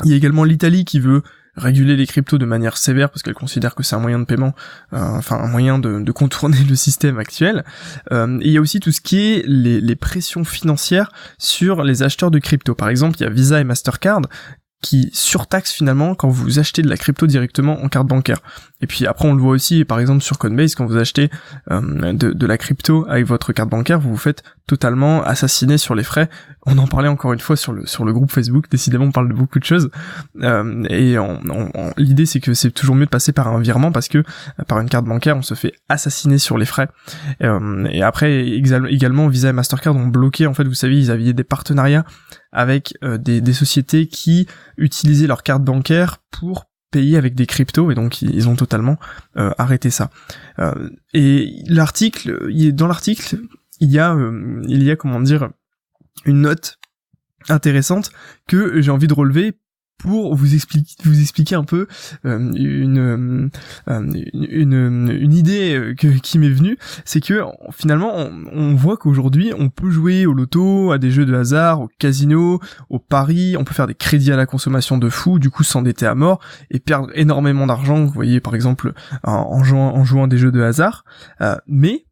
Il 0.04 0.10
y 0.10 0.14
a 0.14 0.16
également 0.16 0.44
l'Italie 0.44 0.86
qui 0.86 1.00
veut 1.00 1.22
réguler 1.56 1.96
les 1.96 2.06
cryptos 2.06 2.38
de 2.38 2.46
manière 2.46 2.76
sévère 2.76 3.10
parce 3.10 3.22
qu'elle 3.22 3.34
considère 3.34 3.74
que 3.74 3.82
c'est 3.82 3.94
un 3.94 4.00
moyen 4.00 4.18
de 4.18 4.24
paiement, 4.24 4.54
euh, 4.94 4.98
enfin 4.98 5.36
un 5.36 5.48
moyen 5.48 5.78
de, 5.78 6.10
contourner 6.12 6.58
le 6.68 6.74
système 6.76 7.18
actuel. 7.18 7.64
Euh, 8.10 8.38
et 8.40 8.46
il 8.46 8.52
y 8.52 8.58
a 8.58 8.60
aussi 8.60 8.80
tout 8.80 8.92
ce 8.92 9.00
qui 9.00 9.18
est 9.18 9.44
les, 9.46 9.80
les 9.80 9.96
pressions 9.96 10.44
financières 10.44 11.12
sur 11.38 11.82
les 11.82 12.02
acheteurs 12.02 12.30
de 12.30 12.38
crypto. 12.38 12.74
Par 12.74 12.88
exemple, 12.88 13.18
il 13.18 13.24
y 13.24 13.26
a 13.26 13.30
Visa 13.30 13.60
et 13.60 13.64
Mastercard 13.64 14.22
qui 14.82 15.10
surtaxe 15.14 15.72
finalement 15.72 16.14
quand 16.14 16.28
vous 16.28 16.58
achetez 16.58 16.82
de 16.82 16.88
la 16.88 16.96
crypto 16.96 17.26
directement 17.26 17.82
en 17.82 17.88
carte 17.88 18.08
bancaire. 18.08 18.42
Et 18.82 18.86
puis 18.86 19.06
après 19.06 19.28
on 19.28 19.34
le 19.34 19.40
voit 19.40 19.52
aussi 19.52 19.84
par 19.84 20.00
exemple 20.00 20.22
sur 20.22 20.38
Coinbase 20.38 20.74
quand 20.74 20.84
vous 20.84 20.96
achetez 20.96 21.30
euh, 21.70 22.12
de, 22.12 22.32
de, 22.32 22.46
la 22.46 22.58
crypto 22.58 23.06
avec 23.08 23.26
votre 23.26 23.52
carte 23.52 23.70
bancaire, 23.70 24.00
vous 24.00 24.10
vous 24.10 24.16
faites 24.16 24.42
totalement 24.66 25.22
assassiner 25.22 25.78
sur 25.78 25.94
les 25.94 26.02
frais. 26.02 26.28
On 26.66 26.76
en 26.78 26.86
parlait 26.86 27.08
encore 27.08 27.32
une 27.32 27.40
fois 27.40 27.56
sur 27.56 27.72
le 27.72 27.86
sur 27.86 28.04
le 28.04 28.12
groupe 28.12 28.30
Facebook. 28.30 28.68
Décidément 28.70 29.04
on 29.04 29.12
parle 29.12 29.28
de 29.28 29.34
beaucoup 29.34 29.60
de 29.60 29.64
choses. 29.64 29.90
Euh, 30.42 30.84
et 30.90 31.16
l'idée 31.96 32.26
c'est 32.26 32.40
que 32.40 32.54
c'est 32.54 32.72
toujours 32.72 32.96
mieux 32.96 33.06
de 33.06 33.10
passer 33.10 33.32
par 33.32 33.48
un 33.48 33.60
virement 33.60 33.92
parce 33.92 34.08
que 34.08 34.18
euh, 34.18 34.64
par 34.66 34.80
une 34.80 34.88
carte 34.88 35.04
bancaire 35.04 35.36
on 35.36 35.42
se 35.42 35.54
fait 35.54 35.74
assassiner 35.88 36.38
sur 36.38 36.58
les 36.58 36.66
frais. 36.66 36.88
et 37.40 38.02
après 38.02 38.48
également 38.48 39.28
Visa 39.28 39.50
et 39.50 39.52
Mastercard 39.52 39.94
ont 39.94 40.08
bloqué 40.08 40.46
en 40.46 40.54
fait 40.54 40.64
vous 40.64 40.74
savez 40.74 40.98
ils 40.98 41.10
avaient 41.10 41.32
des 41.32 41.44
partenariats 41.44 42.04
avec 42.50 42.94
des, 43.02 43.40
des 43.40 43.52
sociétés 43.52 44.08
qui 44.08 44.46
utiliser 44.76 45.26
leur 45.26 45.42
carte 45.42 45.62
bancaire 45.62 46.18
pour 46.30 46.66
payer 46.92 47.16
avec 47.16 47.34
des 47.34 47.46
cryptos 47.46 47.90
et 47.90 47.96
donc 47.96 48.22
ils 48.22 48.48
ont 48.48 48.54
totalement 48.54 48.96
euh, 49.36 49.50
arrêté 49.58 49.90
ça. 49.90 50.10
Euh, 50.60 50.90
et 51.12 51.64
l'article, 51.66 52.52
dans 52.72 52.86
l'article, 52.86 53.40
il 53.80 53.90
y 53.90 53.98
a, 53.98 54.14
euh, 54.14 54.62
il 54.68 54.84
y 54.84 54.90
a 54.92 54.96
comment 54.96 55.20
dire, 55.20 55.50
une 56.24 56.42
note 56.42 56.78
intéressante 57.48 58.12
que 58.46 58.80
j'ai 58.80 58.92
envie 58.92 59.08
de 59.08 59.14
relever 59.14 59.58
pour 60.02 60.34
vous 60.34 60.54
expliquer, 60.54 60.94
vous 61.04 61.20
expliquer 61.20 61.54
un 61.54 61.62
peu 61.62 61.86
euh, 62.26 62.52
une, 62.54 63.50
euh, 63.88 64.22
une, 64.32 65.08
une, 65.08 65.32
idée 65.32 65.94
qui 66.22 66.38
m'est 66.38 66.50
venue, 66.50 66.76
c'est 67.04 67.20
que 67.20 67.44
finalement 67.70 68.12
on, 68.52 68.74
voit 68.74 68.96
qu'aujourd'hui 68.96 69.52
on 69.56 69.68
peut 69.68 69.90
jouer 69.90 70.26
au 70.26 70.32
loto, 70.32 70.90
à 70.90 70.98
des 70.98 71.12
jeux 71.12 71.24
de 71.24 71.34
hasard, 71.34 71.82
au 71.82 71.88
casino, 71.98 72.58
au 72.90 72.98
pari, 72.98 73.56
on 73.56 73.64
peut 73.64 73.74
faire 73.74 73.86
des 73.86 73.94
crédits 73.94 74.32
à 74.32 74.36
la 74.36 74.46
consommation 74.46 74.98
de 74.98 75.08
fou, 75.08 75.38
du 75.38 75.50
coup 75.50 75.62
s'endetter 75.62 76.06
à 76.06 76.16
mort 76.16 76.40
et 76.70 76.80
perdre 76.80 77.08
énormément 77.14 77.66
d'argent, 77.66 78.04
vous 78.04 78.10
voyez 78.12 78.40
par 78.40 78.56
exemple 78.56 78.92
en, 79.22 79.62
jouant 79.62 79.94
en 79.94 80.04
jouant 80.04 80.26
des 80.26 80.36
jeux 80.36 80.52
de 80.52 80.62
hasard, 80.62 81.04
mais 81.68 82.06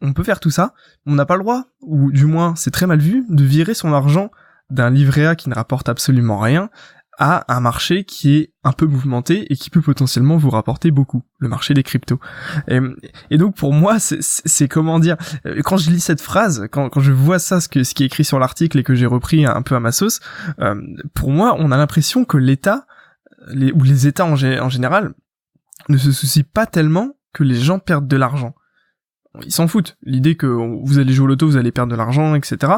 on 0.00 0.12
peut 0.12 0.24
faire 0.24 0.40
tout 0.40 0.50
ça, 0.50 0.74
on 1.06 1.14
n'a 1.14 1.24
pas 1.24 1.36
le 1.36 1.44
droit, 1.44 1.66
ou 1.82 2.10
du 2.10 2.26
moins 2.26 2.54
c'est 2.56 2.72
très 2.72 2.88
mal 2.88 2.98
vu, 2.98 3.24
de 3.28 3.44
virer 3.44 3.74
son 3.74 3.92
argent 3.92 4.30
d'un 4.72 4.90
livret 4.90 5.26
A 5.26 5.36
qui 5.36 5.48
ne 5.48 5.54
rapporte 5.54 5.88
absolument 5.88 6.38
rien 6.38 6.70
à 7.18 7.54
un 7.54 7.60
marché 7.60 8.04
qui 8.04 8.36
est 8.36 8.52
un 8.64 8.72
peu 8.72 8.86
mouvementé 8.86 9.52
et 9.52 9.56
qui 9.56 9.70
peut 9.70 9.82
potentiellement 9.82 10.36
vous 10.38 10.50
rapporter 10.50 10.90
beaucoup, 10.90 11.22
le 11.38 11.48
marché 11.48 11.74
des 11.74 11.82
cryptos. 11.82 12.18
Et, 12.68 13.38
donc 13.38 13.54
pour 13.54 13.72
moi, 13.72 13.98
c'est 13.98 14.68
comment 14.68 14.98
dire, 14.98 15.16
quand 15.64 15.76
je 15.76 15.90
lis 15.90 16.00
cette 16.00 16.20
phrase, 16.20 16.66
quand, 16.70 17.00
je 17.00 17.12
vois 17.12 17.38
ça, 17.38 17.60
ce, 17.60 17.68
que, 17.68 17.84
ce 17.84 17.94
qui 17.94 18.02
est 18.02 18.06
écrit 18.06 18.24
sur 18.24 18.38
l'article 18.38 18.78
et 18.78 18.82
que 18.82 18.94
j'ai 18.94 19.06
repris 19.06 19.44
un 19.44 19.62
peu 19.62 19.74
à 19.74 19.80
ma 19.80 19.92
sauce, 19.92 20.20
euh, 20.60 20.80
pour 21.14 21.30
moi, 21.30 21.54
on 21.58 21.70
a 21.70 21.76
l'impression 21.76 22.24
que 22.24 22.38
l'État, 22.38 22.86
ou 23.74 23.82
les 23.82 24.06
États 24.06 24.24
en, 24.24 24.36
général, 24.36 25.12
ne 25.88 25.98
se 25.98 26.12
soucient 26.12 26.44
pas 26.52 26.66
tellement 26.66 27.16
que 27.32 27.44
les 27.44 27.56
gens 27.56 27.78
perdent 27.78 28.08
de 28.08 28.16
l'argent 28.16 28.54
ils 29.44 29.52
s'en 29.52 29.68
foutent. 29.68 29.96
L'idée 30.02 30.34
que 30.34 30.46
vous 30.46 30.98
allez 30.98 31.12
jouer 31.12 31.24
au 31.24 31.28
loto, 31.28 31.46
vous 31.46 31.56
allez 31.56 31.72
perdre 31.72 31.90
de 31.90 31.96
l'argent, 31.96 32.34
etc. 32.34 32.74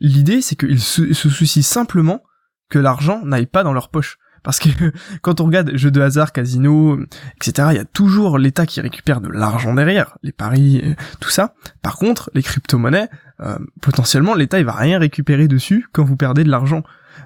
L'idée, 0.00 0.40
c'est 0.40 0.56
qu'ils 0.56 0.80
se, 0.80 1.12
soucient 1.12 1.62
simplement 1.62 2.22
que 2.68 2.78
l'argent 2.78 3.24
n'aille 3.24 3.46
pas 3.46 3.62
dans 3.62 3.72
leur 3.72 3.88
poche. 3.88 4.18
Parce 4.42 4.60
que 4.60 4.68
quand 5.22 5.40
on 5.40 5.46
regarde 5.46 5.72
jeux 5.74 5.90
de 5.90 6.00
hasard, 6.00 6.32
casino, 6.32 6.98
etc., 7.34 7.68
il 7.72 7.76
y 7.76 7.80
a 7.80 7.84
toujours 7.84 8.38
l'État 8.38 8.64
qui 8.64 8.80
récupère 8.80 9.20
de 9.20 9.28
l'argent 9.28 9.74
derrière, 9.74 10.16
les 10.22 10.32
paris, 10.32 10.80
euh, 10.84 10.94
tout 11.20 11.30
ça. 11.30 11.54
Par 11.82 11.96
contre, 11.96 12.30
les 12.32 12.42
crypto-monnaies, 12.42 13.08
euh, 13.40 13.58
potentiellement, 13.82 14.34
l'État 14.34 14.60
il 14.60 14.64
va 14.64 14.72
rien 14.72 14.98
récupérer 14.98 15.48
dessus 15.48 15.86
quand 15.92 16.04
vous 16.04 16.16
perdez 16.16 16.44
de 16.44 16.50
l'argent. 16.50 16.84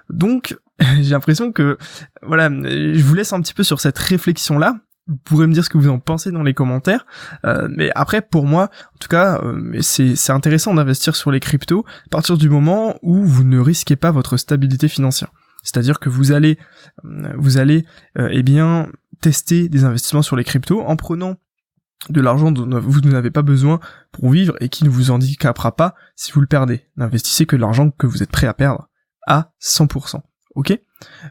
Donc, 0.08 0.56
j'ai 1.00 1.10
l'impression 1.10 1.52
que, 1.52 1.76
voilà, 2.22 2.48
je 2.48 3.02
vous 3.02 3.14
laisse 3.14 3.34
un 3.34 3.40
petit 3.42 3.54
peu 3.54 3.64
sur 3.64 3.80
cette 3.80 3.98
réflexion-là, 3.98 4.76
vous 5.10 5.16
pourrez 5.24 5.48
me 5.48 5.52
dire 5.52 5.64
ce 5.64 5.70
que 5.70 5.76
vous 5.76 5.88
en 5.88 5.98
pensez 5.98 6.30
dans 6.30 6.44
les 6.44 6.54
commentaires. 6.54 7.04
Euh, 7.44 7.68
mais 7.76 7.90
après, 7.96 8.22
pour 8.22 8.46
moi, 8.46 8.70
en 8.94 8.98
tout 9.00 9.08
cas, 9.08 9.40
euh, 9.42 9.76
c'est, 9.80 10.30
intéressant 10.30 10.72
d'investir 10.72 11.16
sur 11.16 11.32
les 11.32 11.40
cryptos 11.40 11.84
à 12.06 12.08
partir 12.10 12.38
du 12.38 12.48
moment 12.48 12.96
où 13.02 13.24
vous 13.24 13.42
ne 13.42 13.58
risquez 13.58 13.96
pas 13.96 14.12
votre 14.12 14.36
stabilité 14.36 14.86
financière. 14.86 15.32
C'est-à-dire 15.64 15.98
que 15.98 16.08
vous 16.08 16.30
allez, 16.30 16.58
euh, 17.04 17.32
vous 17.36 17.58
allez, 17.58 17.84
eh 18.16 18.42
bien, 18.44 18.88
tester 19.20 19.68
des 19.68 19.84
investissements 19.84 20.22
sur 20.22 20.36
les 20.36 20.44
cryptos 20.44 20.80
en 20.80 20.94
prenant 20.94 21.36
de 22.08 22.20
l'argent 22.20 22.52
dont 22.52 22.80
vous 22.80 23.00
n'avez 23.00 23.30
pas 23.30 23.42
besoin 23.42 23.80
pour 24.12 24.30
vivre 24.30 24.54
et 24.60 24.68
qui 24.68 24.84
ne 24.84 24.88
vous 24.88 25.10
handicapera 25.10 25.74
pas 25.74 25.94
si 26.14 26.30
vous 26.32 26.40
le 26.40 26.46
perdez. 26.46 26.86
N'investissez 26.96 27.44
que 27.46 27.56
l'argent 27.56 27.90
que 27.90 28.06
vous 28.06 28.22
êtes 28.22 28.30
prêt 28.30 28.46
à 28.46 28.54
perdre 28.54 28.88
à 29.26 29.52
100%. 29.60 30.22
Ok? 30.54 30.80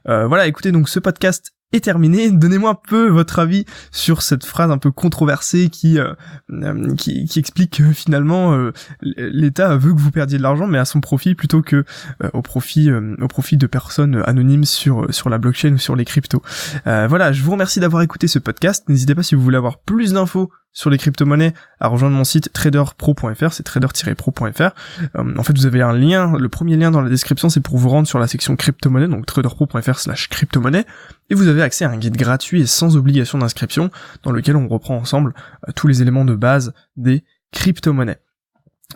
Voilà, 0.06 0.48
écoutez, 0.48 0.72
donc 0.72 0.90
ce 0.90 1.00
podcast 1.00 1.54
est 1.72 1.84
terminé. 1.84 2.32
Donnez-moi 2.32 2.72
un 2.72 2.76
peu 2.88 3.10
votre 3.10 3.40
avis 3.40 3.66
sur 3.92 4.22
cette 4.22 4.44
phrase 4.44 4.72
un 4.72 4.78
peu 4.78 4.92
controversée 4.92 5.70
qui 5.70 6.00
euh, 6.00 6.14
euh, 6.52 6.96
qui, 6.96 7.28
explique 7.38 7.78
que 7.78 7.92
finalement 7.92 8.54
euh, 8.54 8.74
l'État 9.02 9.76
veut 9.78 9.94
que 9.94 10.00
vous 10.00 10.12
perdiez 10.12 10.38
de 10.38 10.44
l'argent, 10.44 10.68
mais 10.68 10.80
à 10.80 10.86
son 10.86 11.00
profit 11.00 11.36
plutôt 11.36 11.62
que 11.62 11.86
au 12.34 12.42
profit 12.42 12.92
au 12.92 13.28
profit 13.28 13.58
de 13.58 13.68
personnes 13.68 14.24
anonymes 14.26 14.66
sur 14.66 15.14
sur 15.14 15.30
la 15.30 15.38
blockchain 15.38 15.74
ou 15.74 15.78
sur 15.78 15.96
les 15.96 16.06
cryptos. 16.06 16.42
voilà, 16.86 17.32
je 17.32 17.44
vous 17.44 17.52
remercie 17.52 17.80
d'avoir 17.80 18.02
écouté 18.02 18.28
ce 18.28 18.40
podcast. 18.40 18.88
N'hésitez 18.90 19.16
pas 19.16 19.24
si 19.24 19.36
vous 19.36 19.42
voulez 19.42 19.58
avoir 19.58 19.80
plus 19.80 20.14
d'infos 20.14 20.50
sur 20.72 20.90
les 20.90 20.98
crypto-monnaies 20.98 21.54
à 21.80 21.88
rejoindre 21.88 22.16
mon 22.16 22.24
site 22.24 22.52
traderpro.fr, 22.54 23.54
c'est 23.54 23.64
trader-pro.fr. 23.64 24.62
Euh, 24.62 25.38
en 25.38 25.44
fait, 25.44 25.58
vous 25.58 25.66
avez 25.66 25.82
un 25.82 25.94
lien, 25.94 26.38
le 26.38 26.50
premier 26.50 26.78
lien 26.78 26.92
dans 26.92 27.02
la 27.02 27.10
description, 27.10 27.50
c'est 27.50 27.60
pour 27.60 27.78
vous 27.78 27.90
rendre 27.90 28.08
sur 28.08 28.20
la 28.20 28.28
section 28.28 28.56
crypto-monnaie, 28.56 29.08
donc 29.08 29.26
traderpro.fr 29.26 30.00
slash 30.00 30.30
crypto-monnaie, 30.30 30.86
et 31.30 31.36
vous 31.36 31.48
avez 31.48 31.62
accès 31.62 31.86
à 31.86 31.90
un 31.90 31.98
guide 31.98 32.18
gratuit 32.18 32.62
et 32.62 32.66
sans 32.68 32.98
obligation 32.98 33.38
d'inscription, 33.38 33.90
dans 34.24 34.32
lequel 34.32 34.56
on 34.56 34.68
reprend 34.68 34.96
ensemble 34.96 35.34
euh, 35.68 35.72
tous 35.76 35.88
les 35.88 36.02
éléments 36.02 36.26
de 36.26 36.36
base 36.36 36.74
des 36.96 37.24
crypto-monnaies. 37.52 38.20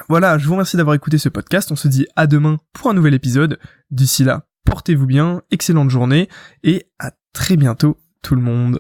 Voilà, 0.10 0.38
je 0.38 0.48
vous 0.48 0.54
remercie 0.54 0.78
d'avoir 0.78 0.96
écouté 0.96 1.18
ce 1.18 1.30
podcast, 1.30 1.72
on 1.72 1.76
se 1.76 1.88
dit 1.88 2.08
à 2.16 2.28
demain 2.28 2.58
pour 2.74 2.90
un 2.90 2.94
nouvel 2.94 3.14
épisode. 3.14 3.60
D'ici 3.92 4.24
là, 4.24 4.48
portez-vous 4.66 5.06
bien, 5.06 5.42
excellente 5.52 5.90
journée, 5.90 6.30
et 6.64 6.88
à 7.00 7.12
très 7.34 7.58
bientôt 7.58 8.00
tout 8.22 8.36
le 8.36 8.42
monde. 8.42 8.80